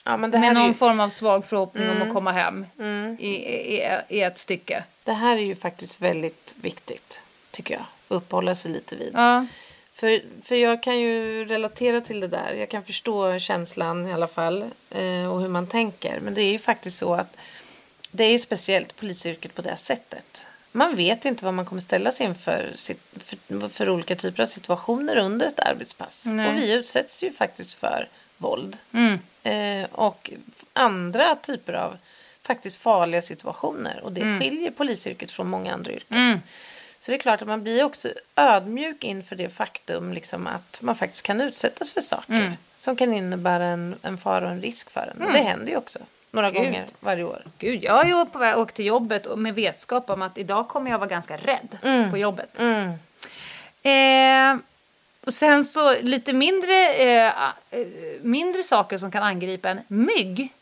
[0.03, 2.65] Ja, men Med någon ju, form av svag förhoppning om att komma hem
[3.19, 3.27] i,
[3.77, 4.83] i, i ett stycke.
[5.03, 7.19] det här är ju faktiskt väldigt viktigt,
[7.51, 7.83] tycker jag.
[8.07, 9.11] Uppehålla sig lite vid.
[9.13, 9.45] Ja.
[10.01, 12.53] För, för jag kan ju relatera till det där.
[12.53, 16.19] Jag kan förstå känslan i alla fall eh, och hur man tänker.
[16.19, 17.37] Men det är ju faktiskt så att
[18.11, 20.47] det är ju speciellt polisyrket på det sättet.
[20.71, 25.17] Man vet inte vad man kommer ställa sig inför för, för olika typer av situationer
[25.17, 26.25] under ett arbetspass.
[26.25, 26.49] Nej.
[26.49, 28.77] Och vi utsätts ju faktiskt för våld.
[28.93, 29.19] Mm.
[29.43, 30.31] Eh, och
[30.73, 31.97] andra typer av
[32.43, 33.99] faktiskt farliga situationer.
[34.03, 36.17] Och det skiljer polisyrket från många andra yrken.
[36.17, 36.39] Mm.
[37.03, 40.95] Så det är klart att man blir också ödmjuk inför det faktum liksom, att man
[40.95, 42.51] faktiskt kan utsättas för saker Mm.
[42.75, 45.21] som kan innebära en, en fara och en risk för en.
[45.27, 45.99] Och det händer ju också
[46.31, 46.57] några Gud.
[46.63, 47.43] gånger varje år.
[47.57, 50.91] Gud, jag ju på väg åkt till jobbet och med vetskap om att idag kommer
[50.91, 51.77] jag vara ganska rädd
[52.11, 52.59] på jobbet.
[52.59, 52.93] Mm.
[53.83, 54.61] Eh,
[55.25, 57.27] och sen så lite mindre, eh,
[57.71, 57.87] eh,
[58.21, 59.79] mindre saker som kan angripa en.
[59.87, 60.53] Mygg.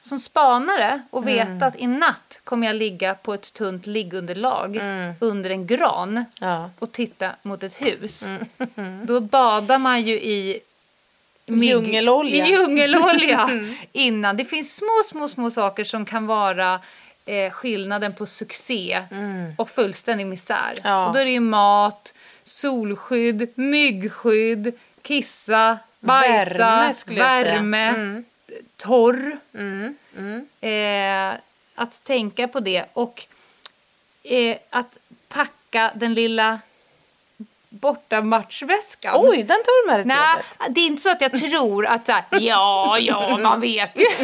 [0.00, 0.08] Mm.
[0.08, 4.80] som spanare och veta att i natt kommer jag ligga på ett tunt liggunderlag
[5.20, 6.70] under en gran Ja.
[6.78, 8.24] och titta mot ett hus.
[9.04, 10.60] Då badar man ju i
[11.46, 12.46] mygg- Djungelolja.
[12.46, 13.50] djungelolja
[13.92, 14.36] innan.
[14.36, 16.80] Det finns små, små, små saker som kan vara
[17.26, 19.02] eh, skillnaden på succé
[19.56, 20.74] och fullständig misär.
[20.84, 21.06] Ja.
[21.06, 24.72] Och då är det ju mat, solskydd, myggskydd,
[25.02, 28.24] kissa, bajsa, Värme, värme, Mm.
[28.76, 29.38] Torr.
[29.54, 29.96] Mm.
[30.16, 30.48] Mm.
[31.34, 31.40] Eh,
[31.74, 33.24] att tänka på det och
[34.22, 34.96] eh, att
[35.28, 36.60] packa den lilla
[37.68, 39.14] bortamatchväskan.
[39.16, 40.74] Oj, den tar du med dig till Nej, jobbet.
[40.74, 44.06] det är inte så att jag tror att så här, ja, ja, man vet ju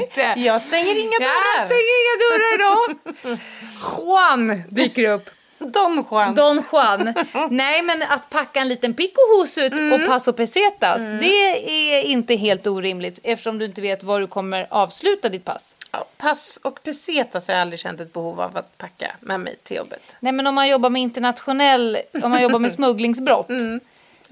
[0.00, 0.34] inte.
[0.36, 1.66] jag stänger inga Jag dörrar.
[1.66, 3.38] stänger inga dörrar idag.
[3.98, 5.30] Juan dyker upp.
[5.70, 6.34] Don Juan.
[6.34, 7.14] Don Juan.
[7.50, 9.92] Nej, men att packa en liten picohusut Mm.
[10.02, 14.66] och passo pesetas, det är inte helt orimligt eftersom du inte vet var du kommer
[14.70, 15.74] avsluta ditt pass.
[15.90, 19.56] Ja, pass och pesetas har jag aldrig känt ett behov av att packa med mig
[19.62, 20.16] till jobbet.
[20.20, 23.48] Nej, men om man jobbar med internationell, om man jobbar med smugglingsbrott,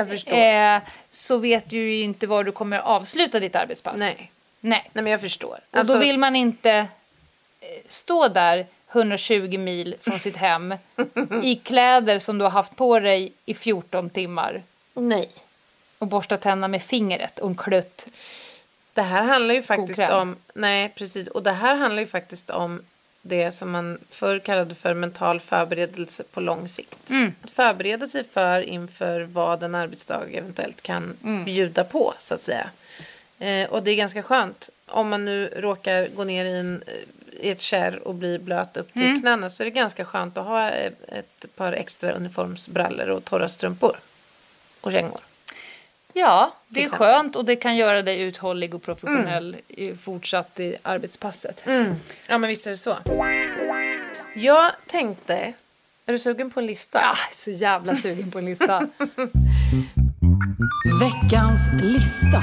[0.09, 0.33] förstår.
[0.37, 0.79] eh,
[1.11, 3.97] så vet du ju inte var du kommer avsluta ditt arbetspass.
[3.99, 4.31] Nej.
[4.61, 4.91] Nej.
[4.93, 5.59] Nej, men jag förstår.
[5.71, 6.87] Och Alltså, då vill man inte eh,
[7.89, 10.75] stå där 120 mil från sitt hem
[11.43, 14.63] i kläder som du har haft på dig i 14 timmar
[14.95, 15.29] Nej.
[15.99, 18.07] och borsta tänderna med fingret och en klutt.
[18.95, 20.19] Det här handlar ju faktiskt Skokräm.
[20.19, 20.37] om...
[20.55, 21.29] Nej, precis.
[21.29, 22.83] Och det här handlar ju faktiskt om
[23.23, 27.11] det som man förr kallade för mental förberedelse på lång sikt.
[27.11, 27.33] Mm.
[27.43, 31.45] Att förbereda sig för inför vad en arbetsdag eventuellt kan Mm.
[31.45, 32.71] bjuda på, så att säga.
[33.39, 34.71] Eh, och det är ganska skönt.
[34.87, 36.83] Om man nu råkar gå ner i, en,
[37.20, 39.21] i ett kärr och bli blöt upp till Mm.
[39.21, 43.49] knäna så är det ganska skönt att ha eh, ett par extra uniformsbrallor och torra
[43.49, 43.97] strumpor.
[44.81, 45.21] Och kängor.
[46.13, 50.77] Ja, det är skönt och det kan göra dig uthållig och professionell i, fortsatt i
[50.83, 51.63] arbetspasset.
[52.27, 52.97] Ja, men visst är det så.
[54.35, 55.53] Jag tänkte...
[56.07, 56.99] Är du sugen på en lista?
[57.01, 58.81] Ja, så jävla sugen på en lista.
[61.01, 62.43] Veckans lista.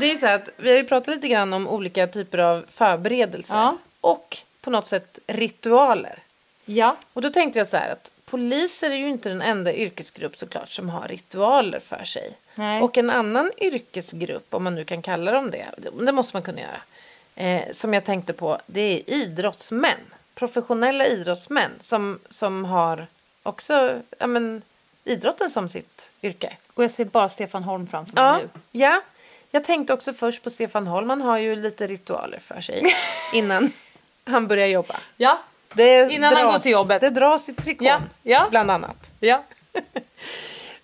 [0.00, 3.54] Det är så att vi har ju pratat lite grann om olika typer av förberedelser.
[3.54, 3.76] Ja.
[4.00, 6.18] Och på något sätt ritualer.
[6.64, 6.96] ja.
[7.12, 10.70] Och då tänkte jag så här att poliser är ju inte den enda yrkesgrupp såklart
[10.70, 12.32] som har ritualer för sig.
[12.54, 12.82] Nej.
[12.82, 15.66] Och en annan yrkesgrupp, om man nu kan kalla dem det,
[16.04, 16.80] det måste man kunna göra,
[17.36, 19.98] eh, som jag tänkte på, det är idrottsmän.
[20.34, 23.06] Professionella idrottsmän som, som har
[23.42, 24.62] också ja, men,
[25.04, 26.56] idrotten som sitt yrke.
[26.74, 28.48] Och jag ser bara Stefan Holm framför mig Ja, nu.
[28.80, 29.00] ja.
[29.50, 31.10] Jag tänkte också först på Stefan Holm.
[31.10, 32.82] Han har ju lite ritualer för sig
[33.32, 33.72] innan
[34.24, 34.96] han börjar jobba.
[35.16, 35.38] Ja.
[35.74, 37.00] Det Innan han går till jobbet.
[37.00, 38.46] Det dras i trikån, Ja, ja.
[38.50, 39.10] bland annat.
[39.20, 39.44] ja.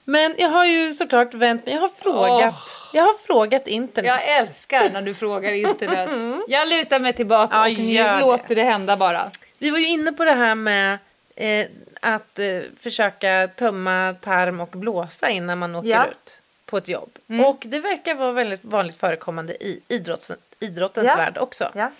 [0.04, 1.74] Men jag har ju såklart vänt mig.
[1.74, 2.54] Jag har frågat,
[2.92, 4.08] jag har frågat internet.
[4.08, 6.10] Jag älskar när du frågar internet.
[6.48, 8.20] Jag lutar mig tillbaka Ja, och det.
[8.20, 9.30] låter det hända bara.
[9.58, 10.98] Vi var ju inne på det här med
[11.36, 11.66] eh,
[12.00, 12.46] att eh,
[12.80, 15.96] försöka tömma tarm och blåsa innan man åker Ja.
[15.96, 16.10] Mm.
[16.10, 17.18] ut på ett jobb.
[17.46, 21.16] Och det verkar vara väldigt vanligt förekommande i idrotts, idrottens Ja.
[21.16, 21.70] värld också.
[21.74, 21.90] Ja.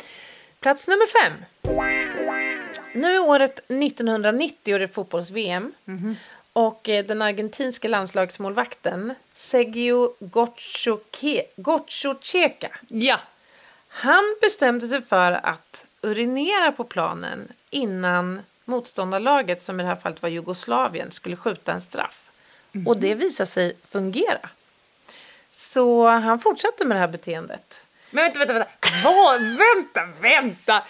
[0.61, 1.33] Plats nummer fem.
[2.95, 5.73] Nu är året 1990 och det är fotbolls-VM.
[5.85, 6.17] Mhm.
[6.53, 10.15] Och eh, den argentinska landslagsmålvakten Sergio
[11.57, 13.21] Gottschalka Ja.
[13.89, 20.23] han bestämde sig för att urinera på planen innan motståndarlaget, som i det här fallet
[20.23, 22.31] var Jugoslavien, skulle skjuta en straff.
[22.87, 24.49] Och det visade sig fungera.
[25.57, 27.87] Så han fortsatte med det här beteendet.
[28.11, 28.69] Men vänta, vänta, vänta.
[29.05, 29.41] Vad?
[29.43, 30.83] Vänta, vänta.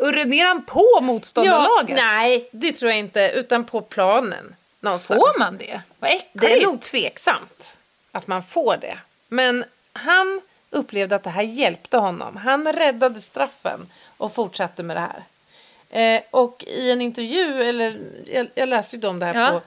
[0.00, 1.96] Urinerar han på motståndarlaget?
[1.96, 4.54] nej, det tror jag inte, utan på planen.
[4.80, 5.18] Någonstans.
[5.20, 5.80] Får man det?
[5.98, 6.30] Vad äckligt.
[6.32, 7.78] Det är nog tveksamt
[8.12, 8.98] att man får det.
[9.28, 10.40] Men han
[10.70, 12.36] upplevde att det här hjälpte honom.
[12.36, 15.22] Han räddade straffen och fortsatte med det här.
[16.16, 19.50] Eh, och i en intervju, eller jag, jag läste ju om det här Ja.
[19.50, 19.60] på...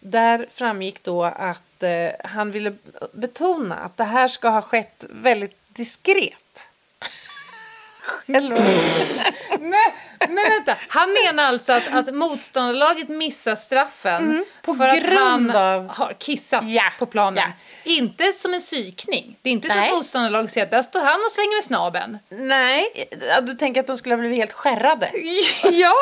[0.00, 2.72] Där framgick då att eh, han ville
[3.12, 6.68] betona att det här ska ha skett väldigt diskret.
[8.26, 8.48] Men,
[10.28, 15.50] men vänta, han menar alltså att, att motståndarlaget missar straffen Mm, på för att grund
[15.50, 17.44] han av- har kissat Ja, på planen.
[17.46, 17.52] ja.
[17.92, 19.36] Inte som en psykning.
[19.42, 19.88] Det är inte Nej.
[19.90, 22.18] att motståndarlaget ser att där står han och slänger med snaben.
[22.28, 23.08] Nej,
[23.42, 25.10] du tänker att de skulle ha blivit helt skärrade
[25.62, 25.92] ja,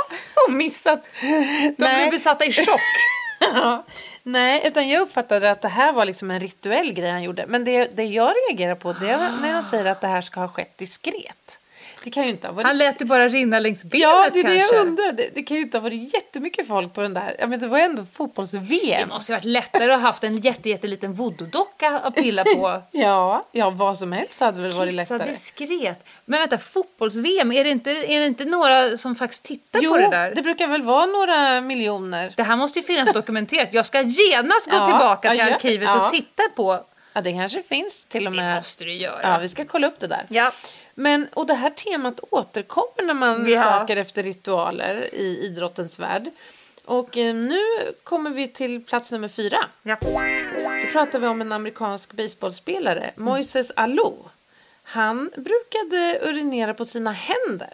[0.47, 1.05] och missat.
[1.21, 2.81] de blir besatta i chock.
[3.41, 3.85] Ja.
[4.27, 7.47] Nej, utan jag uppfattade att det här var liksom en rituell grej han gjorde.
[7.47, 10.41] Men det, det jag reagerar på det är när han säger att det här ska
[10.41, 11.61] ha skett diskret.
[12.05, 12.67] Det kan ju inte ha varit...
[12.67, 14.77] Han lät det bara rinna längs benet ja, det är det kanske.
[14.77, 15.13] jag undrar.
[15.13, 17.37] Det, det kan ju inte ha varit jättemycket folk på den där.
[17.39, 19.09] Ja, men det var ju ändå Det fotbolls-VM.
[19.09, 22.83] måste ha varit lättare att ha haft en jätte, jätteliten voodoo-docka att pilla på.
[22.91, 25.27] Ja, ja, vad som helst hade väl varit lättare.
[25.27, 26.07] diskret.
[26.25, 29.97] Men vänta, fotbolls-VM, är det, inte, är det inte några som faktiskt tittar Jo, på
[29.99, 30.35] det där?
[30.35, 32.33] det brukar väl vara några miljoner.
[32.37, 33.69] Det här måste ju finnas dokumenterat.
[33.73, 36.05] Jag ska genast gå Ja, tillbaka till ja, arkivet ja.
[36.05, 36.81] och titta på.
[37.13, 38.57] Ja, det kanske finns till och Det med.
[38.57, 39.21] måste du göra.
[39.23, 40.27] Ja, vi ska kolla upp det där.
[40.29, 40.53] Ja.
[40.95, 43.63] Men, och det här temat återkommer när man Ja.
[43.63, 46.31] söker efter ritualer i idrottens värld.
[46.85, 47.61] Och eh, nu
[48.03, 49.59] kommer vi till plats nummer fyra.
[49.83, 49.97] Ja.
[50.85, 54.15] Då pratar vi om en amerikansk baseballspelare, Moises Alou.
[54.83, 57.73] Han brukade urinera på sina händer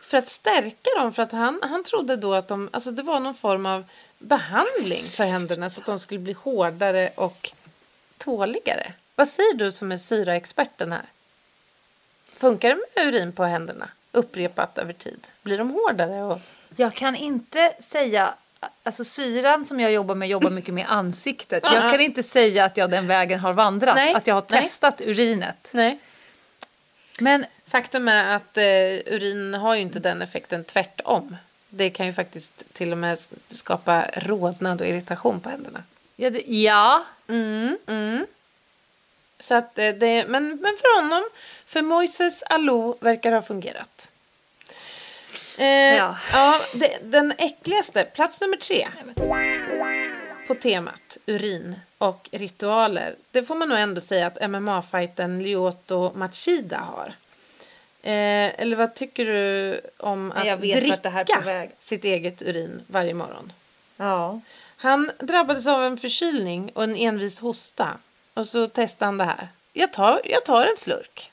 [0.00, 1.12] för att stärka dem.
[1.12, 3.84] För att han, han trodde då att de, alltså det var någon form av
[4.18, 7.50] behandling för händerna så att de skulle bli hårdare och
[8.18, 8.92] tåligare.
[9.14, 11.02] Vad säger du som är syraexperten här?
[12.38, 15.26] Funkar det med urin på händerna upprepat över tid?
[15.42, 16.22] Blir de hårdare?
[16.22, 16.40] Och...
[16.76, 18.34] Jag kan inte säga,
[18.82, 21.64] alltså syran som jag jobbar med jobbar mycket med ansiktet.
[21.72, 24.62] Jag kan inte säga att jag den vägen har vandrat, Nej, att jag har nej.
[24.62, 25.70] testat urinet.
[25.74, 25.98] Nej.
[27.20, 31.36] Men Faktum är att eh, urin har ju inte den effekten, tvärtom.
[31.68, 33.18] Det kan ju faktiskt till och med
[33.48, 35.82] skapa rodnad och irritation på händerna.
[36.16, 37.04] ja, det, ja,
[39.40, 41.22] Så att eh, det, men, men för honom,
[41.68, 44.10] för Moises Alou verkar ha fungerat.
[45.58, 46.16] Eh, Ja.
[46.32, 46.60] ja.
[46.74, 48.88] det, den äckligaste, plats nummer tre.
[50.48, 53.14] På temat urin och ritualer.
[53.30, 57.12] Det får man nog ändå säga att MMA-fighten Lyoto Machida har.
[58.02, 63.52] Eh, eller vad tycker du om att dricka sitt eget urin varje morgon?
[63.96, 64.40] ja.
[64.80, 67.98] Han drabbades av en förkylning och en envis hosta.
[68.34, 69.48] Och så testade han det här.
[69.72, 71.30] Jag tar, jag tar en slurk.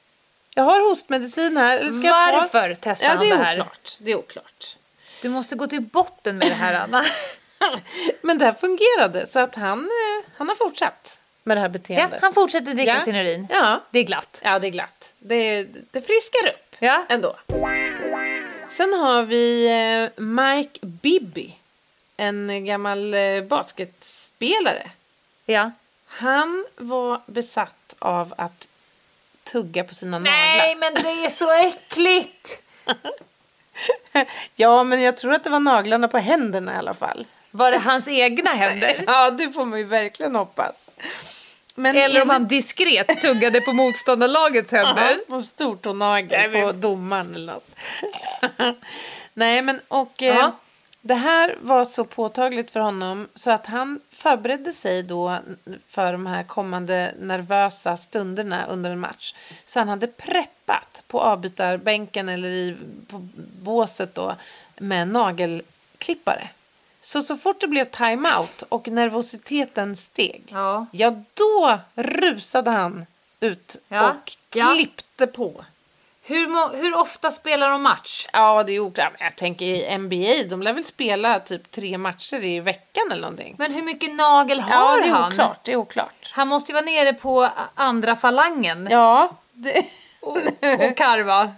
[0.57, 1.77] Jag har hostmedicin här.
[1.77, 2.79] Eller ska Jag Varför ta...
[2.81, 3.25] testar ja, han det?
[3.25, 3.53] det Är här?
[3.53, 3.97] oklart.
[3.99, 4.77] Det är oklart.
[5.21, 7.05] Du måste gå till botten med det här, Anna.
[8.21, 11.71] Men det här fungerade så att han, eh, han har fortsatt med det här ja,
[11.71, 12.21] beteendet.
[12.21, 13.01] han fortsätter dricka Ja.
[13.01, 13.47] sin urin.
[13.51, 13.81] Ja.
[13.91, 14.39] Det är glatt.
[14.43, 15.13] ja, det är glatt.
[15.19, 17.05] Det, det friskar upp Ja.
[17.09, 17.35] ändå.
[18.69, 19.65] Sen har vi
[20.17, 21.53] eh, Mike Bibby.
[22.17, 24.91] En gammal eh, basketspelare.
[25.45, 25.71] ja.
[26.07, 28.67] Han var besatt av att
[29.51, 30.91] tugga på sina Nej, naglar.
[30.93, 32.61] men det är så äckligt!
[34.55, 37.25] Ja, men jag tror att det var naglarna på händerna i alla fall.
[37.51, 39.03] Var det hans egna händer?
[39.07, 40.89] Ja, det får man ju verkligen hoppas.
[41.75, 45.17] Men Eller om han diskret tuggade på motståndarlagets händer?
[45.27, 47.69] Ja, på stortånagel Nej, på domaren eller något.
[49.33, 50.49] Nej, men och eh.
[51.07, 55.37] Det här var så påtagligt för honom så att han förberedde sig då
[55.87, 59.33] för de här kommande nervösa stunderna under en match.
[59.65, 62.75] Så han hade preppat på avbytarbänken eller i,
[63.07, 63.27] på
[63.61, 64.35] båset då
[64.77, 66.49] med nagelklippare.
[67.01, 70.85] Så så fort det blev timeout och nervositeten steg, Ja.
[70.91, 73.05] ja då rusade han
[73.39, 74.09] ut Ja.
[74.09, 74.73] och Ja.
[74.73, 75.65] klippte på.
[76.27, 78.27] Hur, hur ofta spelar de match?
[78.33, 79.13] Ja, det är oklart.
[79.19, 83.55] Jag tänker i NBA, de lär väl spela typ tre matcher i veckan eller någonting.
[83.57, 85.33] Men hur mycket nagel har ja, det är han?
[85.33, 85.59] oklart.
[85.63, 86.31] Det är oklart.
[86.33, 89.85] Han måste ju vara nere på andra falangen Ja, det,
[90.21, 91.51] och, och karva.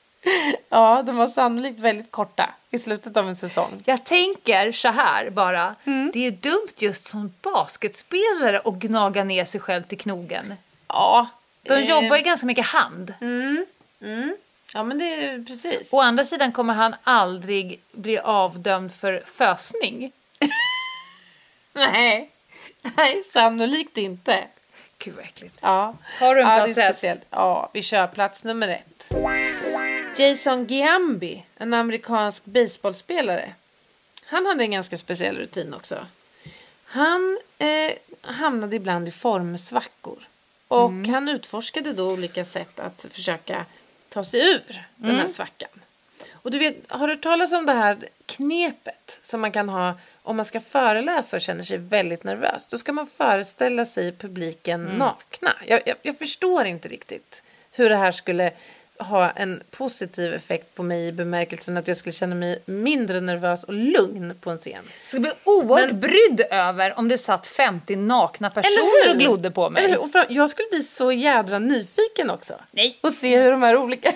[0.68, 3.82] ja, de var sannolikt väldigt korta i slutet av en säsong.
[3.84, 5.74] Jag tänker så här bara.
[5.84, 6.10] Mm.
[6.14, 10.54] Det är dumt just som basketspelare att gnaga ner sig själv till knogen.
[10.86, 11.26] Ja.
[11.62, 13.14] De eh, jobbar ju ganska mycket hand.
[14.74, 15.92] Ja, men det är precis.
[15.92, 20.12] Å andra sidan kommer han aldrig bli avdömd för fösning.
[21.72, 22.30] Nej.
[22.96, 24.44] Nej, sannolikt inte.
[24.98, 25.58] Gud vad äckligt.
[25.60, 25.94] Ja.
[26.20, 27.26] Har du en ja, plats speciellt.
[27.30, 29.10] Ja, vi kör plats nummer ett.
[30.18, 33.52] Jason Giambi, en amerikansk baseballspelare.
[34.26, 36.06] Han hade en ganska speciell rutin också.
[36.84, 40.18] Han eh, hamnade ibland i formsvackor.
[40.68, 41.14] Och Mm.
[41.14, 43.64] han utforskade då olika sätt att försöka
[44.08, 45.20] ta sig ur den Mm.
[45.20, 45.68] här svackan.
[46.32, 47.96] Och du vet, har du hört talas om det här
[48.26, 52.66] knepet som man kan ha om man ska föreläsa och känner sig väldigt nervös?
[52.66, 54.96] Då ska man föreställa sig publiken Mm.
[54.98, 55.56] nakna.
[55.66, 57.42] Jag, jag, jag förstår inte riktigt
[57.72, 58.52] hur det här skulle
[58.98, 63.64] ha en positiv effekt på mig i bemärkelsen att jag skulle känna mig mindre nervös
[63.64, 64.72] och lugn på en scen.
[65.00, 69.50] Jag skulle bli oerhört Men- brydd över om det satt 50 nakna personer och glodde
[69.50, 69.84] på mig.
[69.84, 69.98] Eller?
[69.98, 72.54] Och för, jag skulle bli så jädra nyfiken också.
[72.70, 72.98] Nej.
[73.00, 74.12] Och se hur de här olika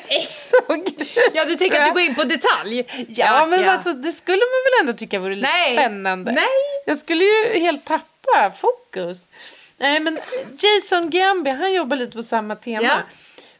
[0.66, 0.90] såg.
[1.34, 3.06] Ja, du tänker att du går in på detalj?
[3.08, 5.76] Ja, men Alltså, det skulle man väl ändå tycka vore lite Nej.
[5.76, 6.32] spännande.
[6.32, 6.44] Nej.
[6.86, 9.18] Jag skulle ju helt tappa fokus.
[9.76, 10.18] Nej, men
[10.58, 12.82] Jason Giambi, han jobbar lite på samma tema.
[12.82, 13.00] Ja.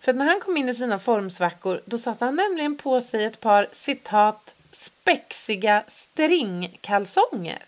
[0.03, 3.25] För att när han kom in i sina formsvackor då satte han nämligen på sig
[3.25, 7.65] ett par citat spexiga stringkalsonger.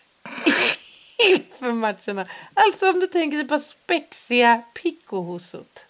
[1.17, 2.25] Inför matcherna.
[2.53, 5.87] Alltså om du tänker dig på spexiga piccohosot.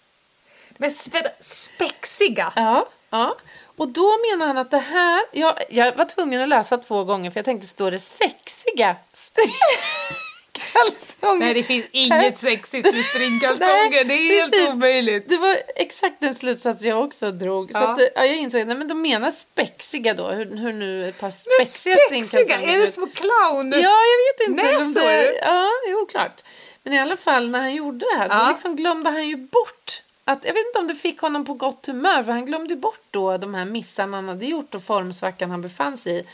[0.76, 2.52] Men spe- spexiga.
[2.56, 3.36] Ja, ja.
[3.76, 5.22] Och då menar han att det här...
[5.32, 8.96] Jag, jag var tvungen att läsa två gånger för jag tänkte, står det sexiga
[10.66, 11.38] stringkalsonger?
[11.38, 14.04] Nej, det finns inget sexigt med stringkalsonger.
[14.04, 14.68] Det är helt precis.
[14.68, 15.28] omöjligt.
[15.28, 17.72] Det var exakt den slutsats jag också drog.
[17.72, 17.88] Så Ja.
[17.92, 20.28] att, ja, jag insåg att men de menar spexiga då.
[20.28, 21.96] Hur, hur nu ett par Men spexiga spexiga,
[22.26, 22.94] stringkalsonger är det ut.
[22.94, 23.72] som clown?
[23.72, 24.62] Ja, jag vet inte.
[24.62, 25.00] Näsor?
[25.00, 26.42] det, ja, jo, klart.
[26.82, 28.44] Men i alla fall när han gjorde det här, Ja.
[28.44, 31.54] då liksom glömde han ju bort att, jag vet inte om det fick honom på
[31.54, 35.50] gott humör, för han glömde bort då de här missarna han hade gjort och formsvackan
[35.50, 36.24] han befann sig i.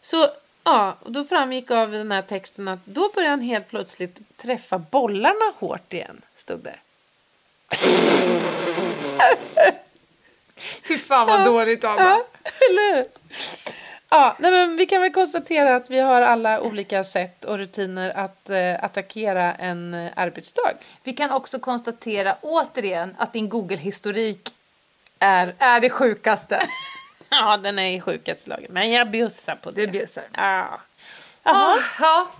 [0.00, 0.26] Så
[0.68, 4.78] ja, och då framgick av den här texten att då började han helt plötsligt träffa
[4.78, 6.74] bollarna hårt igen, stod det.
[10.88, 12.02] Fy fan vad dåligt Anna.
[12.02, 12.26] Ja,
[12.70, 13.04] eller hur?
[14.10, 18.10] Ja, nej men vi kan väl konstatera att vi har alla olika sätt och rutiner
[18.10, 20.72] att eh, attackera en eh, arbetsdag.
[21.02, 24.52] Vi kan också konstatera återigen att din Google-historik
[25.18, 26.62] Är, är det sjukaste.
[27.40, 29.86] ja, den är i sjukaste laget, men jag bjussar på det.
[29.86, 30.24] Det bjussar.
[30.32, 30.80] Ja.
[31.42, 32.30] Ja, Jaha, ja,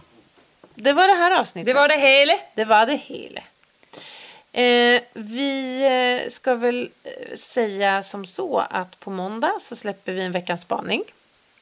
[0.74, 1.66] det var det här avsnittet.
[1.66, 2.32] det var det hela.
[2.55, 3.41] Det var det hela.
[4.53, 5.82] Eh, vi
[6.24, 10.61] eh, ska väl eh, säga som så att på måndag så släpper vi en veckans
[10.61, 11.03] spaning.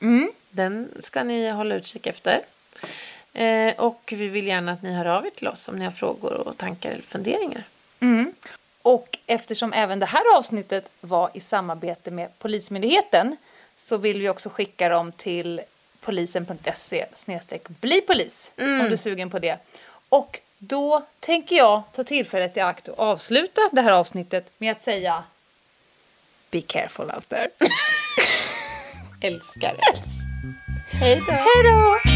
[0.01, 0.31] Mm.
[0.51, 2.41] Den ska ni hålla utkik efter.
[3.33, 5.93] Eh, och vi vill gärna att ni hör av er till oss om ni har
[5.93, 7.63] frågor och tankar eller funderingar.
[8.01, 8.33] Mm.
[8.87, 13.37] Och eftersom även det här avsnittet var i samarbete med Polismyndigheten
[13.77, 15.61] så vill vi också skicka dem till
[16.01, 17.07] polisen.se
[17.69, 19.59] bli polis om du är sugen på det.
[20.09, 24.83] Och då tänker jag ta tillfället i akt och avsluta det här avsnittet med att
[24.83, 25.25] säga
[26.51, 27.49] Be careful out there.
[29.23, 30.03] Älskar det.
[30.99, 31.33] Hej då.
[31.33, 32.16] Hej då!